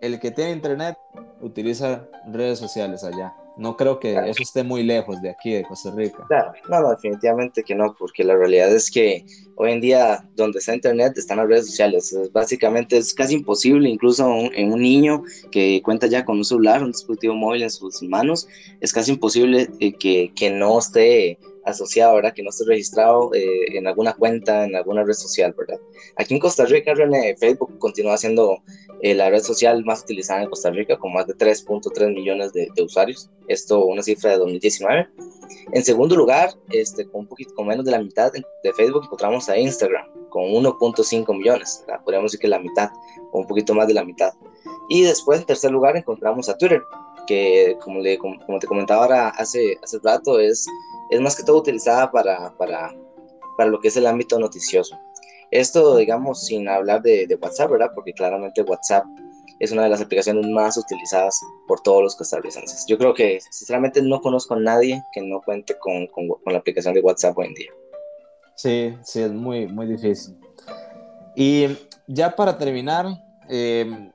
el 0.00 0.20
que 0.20 0.30
tiene 0.30 0.52
internet 0.52 0.96
utiliza 1.40 2.06
redes 2.26 2.58
sociales 2.58 3.04
allá. 3.04 3.34
No 3.56 3.74
creo 3.74 3.98
que 3.98 4.12
claro. 4.12 4.26
eso 4.26 4.42
esté 4.42 4.62
muy 4.62 4.82
lejos 4.82 5.22
de 5.22 5.30
aquí, 5.30 5.54
de 5.54 5.62
Costa 5.62 5.90
Rica. 5.90 6.24
Claro, 6.28 6.52
no, 6.68 6.80
no, 6.82 6.90
definitivamente 6.90 7.62
que 7.62 7.74
no, 7.74 7.94
porque 7.98 8.22
la 8.22 8.36
realidad 8.36 8.70
es 8.70 8.90
que 8.90 9.24
hoy 9.54 9.72
en 9.72 9.80
día 9.80 10.22
donde 10.34 10.58
está 10.58 10.74
internet 10.74 11.14
están 11.16 11.38
las 11.38 11.48
redes 11.48 11.66
sociales. 11.66 12.12
Es, 12.12 12.30
básicamente 12.32 12.98
es 12.98 13.14
casi 13.14 13.34
imposible, 13.34 13.88
incluso 13.88 14.28
un, 14.28 14.50
en 14.54 14.72
un 14.72 14.82
niño 14.82 15.22
que 15.50 15.80
cuenta 15.82 16.06
ya 16.06 16.26
con 16.26 16.36
un 16.36 16.44
celular, 16.44 16.82
un 16.82 16.92
dispositivo 16.92 17.34
móvil 17.34 17.62
en 17.62 17.70
sus 17.70 18.02
manos, 18.02 18.46
es 18.80 18.92
casi 18.92 19.12
imposible 19.12 19.70
eh, 19.80 19.94
que, 19.94 20.32
que 20.36 20.50
no 20.50 20.78
esté 20.78 21.38
asociado, 21.66 22.14
¿verdad? 22.14 22.32
Que 22.32 22.42
no 22.42 22.50
esté 22.50 22.64
registrado 22.64 23.34
eh, 23.34 23.76
en 23.76 23.86
alguna 23.86 24.14
cuenta, 24.14 24.64
en 24.64 24.74
alguna 24.76 25.04
red 25.04 25.14
social, 25.14 25.54
¿verdad? 25.56 25.78
Aquí 26.16 26.34
en 26.34 26.40
Costa 26.40 26.64
Rica, 26.64 26.94
René, 26.94 27.36
Facebook 27.36 27.78
continúa 27.78 28.16
siendo 28.16 28.62
eh, 29.02 29.14
la 29.14 29.28
red 29.28 29.42
social 29.42 29.84
más 29.84 30.02
utilizada 30.02 30.42
en 30.42 30.48
Costa 30.48 30.70
Rica, 30.70 30.96
con 30.96 31.12
más 31.12 31.26
de 31.26 31.34
3.3 31.34 32.14
millones 32.14 32.52
de, 32.52 32.70
usuarios. 32.82 33.28
Esto, 33.48 33.84
una 33.84 34.02
cifra 34.02 34.30
de 34.30 34.38
2019. 34.38 35.08
En 35.72 35.84
segundo 35.84 36.16
lugar, 36.16 36.50
este, 36.70 37.04
con 37.06 37.22
un 37.22 37.26
poquito 37.26 37.54
con 37.54 37.66
menos 37.66 37.84
de 37.84 37.90
la 37.90 37.98
mitad 37.98 38.32
de 38.32 38.72
Facebook, 38.72 39.04
encontramos 39.04 39.48
a 39.48 39.58
Instagram, 39.58 40.06
con 40.30 40.44
1.5 40.44 41.36
millones. 41.36 41.84
Podríamos 42.04 42.30
decir 42.30 42.40
que 42.40 42.48
la 42.48 42.58
mitad, 42.58 42.90
o 43.32 43.40
un 43.40 43.46
poquito 43.46 43.74
más 43.74 43.88
de 43.88 43.94
la 43.94 44.04
mitad. 44.04 44.32
Y 44.88 45.02
después, 45.02 45.40
en 45.40 45.46
tercer 45.46 45.72
lugar, 45.72 45.96
encontramos 45.96 46.48
a 46.48 46.56
Twitter, 46.56 46.82
que 47.26 47.76
como, 47.82 48.00
le, 48.00 48.18
como, 48.18 48.58
te 48.58 48.66
comentaba 48.66 49.02
ahora 49.02 49.28
hace, 49.30 49.78
hace 49.82 49.98
rato, 50.02 50.38
es, 50.38 50.66
es 51.10 51.20
más 51.20 51.36
que 51.36 51.42
todo 51.42 51.58
utilizada 51.58 52.10
para, 52.10 52.54
para, 52.56 52.94
para 53.56 53.70
lo 53.70 53.80
que 53.80 53.88
es 53.88 53.96
el 53.96 54.06
ámbito 54.06 54.38
noticioso. 54.38 54.98
Esto, 55.50 55.96
digamos, 55.96 56.44
sin 56.46 56.68
hablar 56.68 57.02
de, 57.02 57.38
WhatsApp, 57.40 57.70
¿verdad? 57.70 57.90
Porque 57.94 58.12
claramente 58.12 58.62
WhatsApp 58.62 59.04
es 59.60 59.72
una 59.72 59.84
de 59.84 59.88
las 59.88 60.02
aplicaciones 60.02 60.46
más 60.48 60.76
utilizadas 60.76 61.40
por 61.66 61.80
todos 61.80 62.02
los 62.02 62.16
costarricenses. 62.16 62.84
Yo 62.88 62.98
creo 62.98 63.14
que, 63.14 63.40
sinceramente, 63.50 64.02
no 64.02 64.20
conozco 64.20 64.54
a 64.54 64.60
nadie 64.60 65.02
que 65.12 65.22
no 65.22 65.40
cuente 65.40 65.78
con, 65.78 66.06
con, 66.08 66.28
con 66.28 66.52
la 66.52 66.58
aplicación 66.58 66.94
de 66.94 67.00
WhatsApp 67.00 67.38
hoy 67.38 67.46
en 67.46 67.54
día. 67.54 67.70
Sí, 68.56 68.94
sí, 69.02 69.22
es 69.22 69.32
muy, 69.32 69.66
muy 69.66 69.86
difícil. 69.86 70.36
Y 71.36 71.68
ya 72.06 72.34
para 72.34 72.58
terminar, 72.58 73.06
eh, 73.48 74.10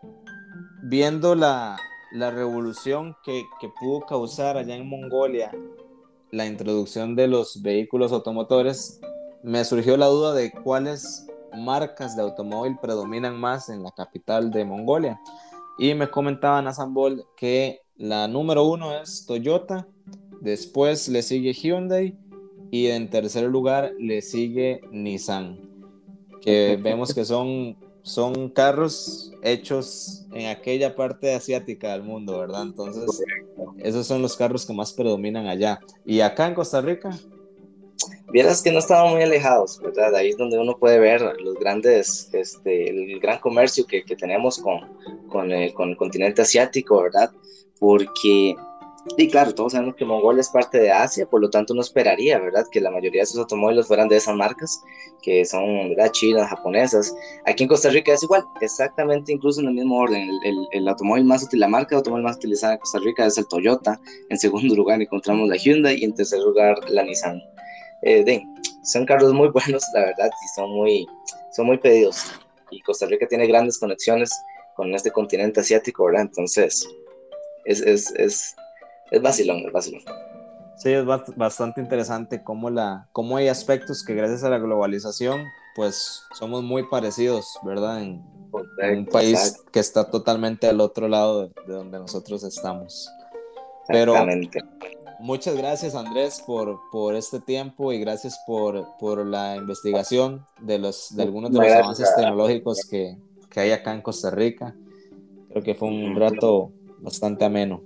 viendo 0.83 1.35
la, 1.35 1.77
la 2.11 2.29
revolución 2.29 3.15
que, 3.23 3.43
pudo 3.79 4.01
causar 4.01 4.57
allá 4.57 4.75
en 4.75 4.87
Mongolia 4.87 5.51
la 6.31 6.45
introducción 6.45 7.15
de 7.15 7.27
los 7.27 7.61
vehículos 7.61 8.11
automotores, 8.11 8.99
me 9.43 9.63
surgió 9.65 9.97
la 9.97 10.07
duda 10.07 10.33
de 10.33 10.51
cuáles 10.51 11.27
marcas 11.57 12.15
de 12.15 12.21
automóvil 12.21 12.77
predominan 12.81 13.39
más 13.39 13.69
en 13.69 13.83
la 13.83 13.91
capital 13.91 14.51
de 14.51 14.65
Mongolia. 14.65 15.19
Y 15.77 15.93
me 15.93 16.09
comentaba 16.09 16.61
Nazambol 16.61 17.25
que 17.35 17.81
la 17.97 18.27
número 18.27 18.63
uno 18.63 18.95
es 18.95 19.25
Toyota, 19.25 19.87
después 20.41 21.07
le 21.09 21.21
sigue 21.21 21.53
Hyundai 21.53 22.17
y 22.71 22.87
en 22.87 23.09
tercer 23.09 23.43
lugar 23.49 23.91
le 23.99 24.21
sigue 24.21 24.81
Nissan, 24.91 25.59
que 26.41 26.77
vemos 26.81 27.13
que 27.13 27.25
son 27.25 27.77
son 28.03 28.49
carros 28.49 29.31
hechos 29.43 30.25
en 30.31 30.47
aquella 30.47 30.95
parte 30.95 31.33
asiática 31.33 31.91
del 31.91 32.03
mundo, 32.03 32.39
¿verdad? 32.39 32.63
Entonces, 32.63 33.23
esos 33.79 34.07
son 34.07 34.21
los 34.21 34.35
carros 34.35 34.65
que 34.65 34.73
más 34.73 34.93
predominan 34.93 35.47
allá. 35.47 35.79
¿Y 36.05 36.21
acá 36.21 36.47
en 36.47 36.55
Costa 36.55 36.81
Rica? 36.81 37.11
Vieras 38.31 38.61
que 38.61 38.71
no 38.71 38.79
estamos 38.79 39.11
muy 39.11 39.23
alejados, 39.23 39.79
¿verdad? 39.81 40.15
Ahí 40.15 40.29
es 40.29 40.37
donde 40.37 40.57
uno 40.57 40.77
puede 40.77 40.99
ver 40.99 41.21
los 41.21 41.55
grandes, 41.55 42.29
este, 42.33 42.89
el 42.89 43.19
gran 43.19 43.39
comercio 43.39 43.85
que, 43.85 44.03
que 44.03 44.15
tenemos 44.15 44.57
con, 44.57 44.79
con, 45.27 45.51
el, 45.51 45.73
con 45.73 45.89
el 45.89 45.97
continente 45.97 46.41
asiático, 46.41 47.01
¿verdad? 47.01 47.29
Porque 47.77 48.55
y 49.17 49.27
claro, 49.29 49.53
todos 49.55 49.71
sabemos 49.71 49.95
que 49.95 50.05
Mongolia 50.05 50.41
es 50.41 50.49
parte 50.49 50.79
de 50.79 50.91
Asia, 50.91 51.25
por 51.25 51.41
lo 51.41 51.49
tanto 51.49 51.73
no 51.73 51.81
esperaría, 51.81 52.37
¿verdad? 52.39 52.67
Que 52.71 52.79
la 52.79 52.91
mayoría 52.91 53.23
de 53.23 53.25
sus 53.25 53.39
automóviles 53.39 53.87
fueran 53.87 54.07
de 54.07 54.17
esas 54.17 54.35
marcas, 54.35 54.83
que 55.23 55.43
son, 55.43 55.89
¿verdad? 55.89 56.11
Chinas, 56.11 56.49
japonesas. 56.49 57.13
Aquí 57.45 57.63
en 57.63 57.69
Costa 57.69 57.89
Rica 57.89 58.13
es 58.13 58.21
igual, 58.21 58.43
exactamente 58.61 59.31
incluso 59.31 59.59
en 59.59 59.67
el 59.67 59.73
mismo 59.73 59.97
orden. 59.97 60.29
El, 60.43 60.67
el, 60.71 60.87
automóvil 60.87 61.25
más 61.25 61.43
útil, 61.43 61.61
la 61.61 61.67
marca 61.67 61.89
de 61.89 61.95
automóvil 61.97 62.25
más 62.25 62.35
utilizada 62.35 62.73
en 62.73 62.79
Costa 62.79 62.99
Rica 62.99 63.25
es 63.25 63.37
el 63.39 63.47
Toyota. 63.47 63.99
En 64.29 64.37
segundo 64.37 64.75
lugar 64.75 65.01
encontramos 65.01 65.49
la 65.49 65.55
Hyundai 65.55 65.97
y 65.99 66.03
en 66.03 66.13
tercer 66.13 66.39
lugar 66.39 66.77
la 66.87 67.03
Nissan. 67.03 67.41
Eh, 68.03 68.43
son 68.83 69.05
carros 69.05 69.33
muy 69.33 69.47
buenos, 69.53 69.83
la 69.95 70.01
verdad, 70.01 70.29
y 70.29 70.47
son 70.55 70.71
muy, 70.71 71.07
son 71.55 71.65
muy 71.65 71.79
pedidos. 71.79 72.23
Y 72.69 72.79
Costa 72.81 73.07
Rica 73.07 73.27
tiene 73.27 73.47
grandes 73.47 73.79
conexiones 73.79 74.29
con 74.75 74.93
este 74.93 75.09
continente 75.09 75.59
asiático, 75.59 76.05
¿verdad? 76.05 76.21
Entonces, 76.21 76.87
es, 77.65 77.81
es, 77.81 78.11
es 78.15 78.55
es 79.11 79.21
vacilón, 79.21 79.57
es 79.65 79.71
vacilón. 79.71 80.01
Sí, 80.77 80.91
es 80.91 81.05
bastante 81.05 81.79
interesante 81.79 82.43
cómo, 82.43 82.71
la, 82.71 83.07
cómo 83.11 83.37
hay 83.37 83.49
aspectos 83.49 84.03
que 84.03 84.15
gracias 84.15 84.43
a 84.43 84.49
la 84.49 84.57
globalización, 84.57 85.45
pues 85.75 86.23
somos 86.33 86.63
muy 86.63 86.87
parecidos, 86.89 87.59
¿verdad? 87.63 88.01
En, 88.01 88.23
un 88.51 89.05
país 89.05 89.63
que 89.71 89.79
está 89.79 90.09
totalmente 90.09 90.67
al 90.67 90.81
otro 90.81 91.07
lado 91.07 91.43
de, 91.43 91.51
donde 91.67 91.99
nosotros 91.99 92.43
estamos. 92.43 93.09
Pero 93.87 94.15
muchas 95.19 95.55
gracias 95.55 95.93
Andrés 95.93 96.41
por, 96.45 96.79
por 96.91 97.15
este 97.15 97.39
tiempo 97.39 97.93
y 97.93 97.99
gracias 97.99 98.39
por, 98.47 98.97
por 98.99 99.25
la 99.25 99.55
investigación 99.55 100.45
de, 100.59 100.79
los, 100.79 101.15
de 101.15 101.23
algunos 101.23 101.51
de 101.51 101.59
los 101.59 101.71
avances 101.71 102.09
tecnológicos 102.15 102.81
que, 102.89 103.17
que 103.51 103.59
hay 103.59 103.71
acá 103.71 103.93
en 103.93 104.01
Costa 104.01 104.31
Rica. 104.31 104.75
Creo 105.49 105.63
que 105.63 105.75
fue 105.75 105.89
un 105.89 106.15
rato 106.15 106.71
bastante 106.99 107.45
ameno. 107.45 107.83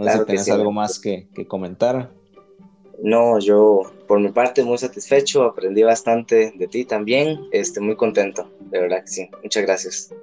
No 0.00 0.10
sé 0.10 0.18
si 0.18 0.24
tienes 0.24 0.50
algo 0.50 0.72
más 0.72 0.98
que, 0.98 1.28
que, 1.34 1.46
comentar. 1.46 2.10
No, 3.02 3.38
yo 3.38 3.82
por 4.06 4.20
mi 4.20 4.30
parte 4.30 4.62
muy 4.64 4.78
satisfecho, 4.78 5.44
aprendí 5.44 5.82
bastante 5.82 6.52
de 6.56 6.68
ti 6.68 6.84
también, 6.84 7.40
este, 7.52 7.80
muy 7.80 7.96
contento, 7.96 8.50
de 8.60 8.80
verdad 8.80 9.02
que 9.02 9.08
sí. 9.08 9.30
Muchas 9.42 9.62
gracias. 9.62 10.14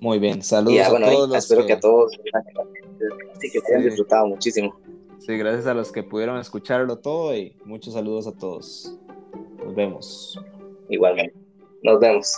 Muy 0.00 0.18
bien, 0.18 0.42
saludos 0.42 0.86
a 0.86 1.00
todos. 1.00 1.34
espero 1.36 1.66
que... 1.66 1.72
a 1.72 1.80
todos 1.80 2.12
sí, 3.40 3.50
que 3.50 3.60
hayan 3.68 3.84
disfrutado 3.84 4.26
muchísimo. 4.26 4.74
Sí, 5.18 5.36
gracias 5.38 5.66
a 5.66 5.74
los 5.74 5.90
que 5.90 6.02
pudieron 6.02 6.38
escucharlo 6.38 6.98
todo 6.98 7.34
y 7.34 7.56
muchos 7.64 7.94
saludos 7.94 8.26
a 8.26 8.32
todos. 8.32 8.94
Nos 9.64 9.74
vemos. 9.74 10.38
Igualmente. 10.90 11.34
Nos 11.82 11.98
vemos. 12.00 12.34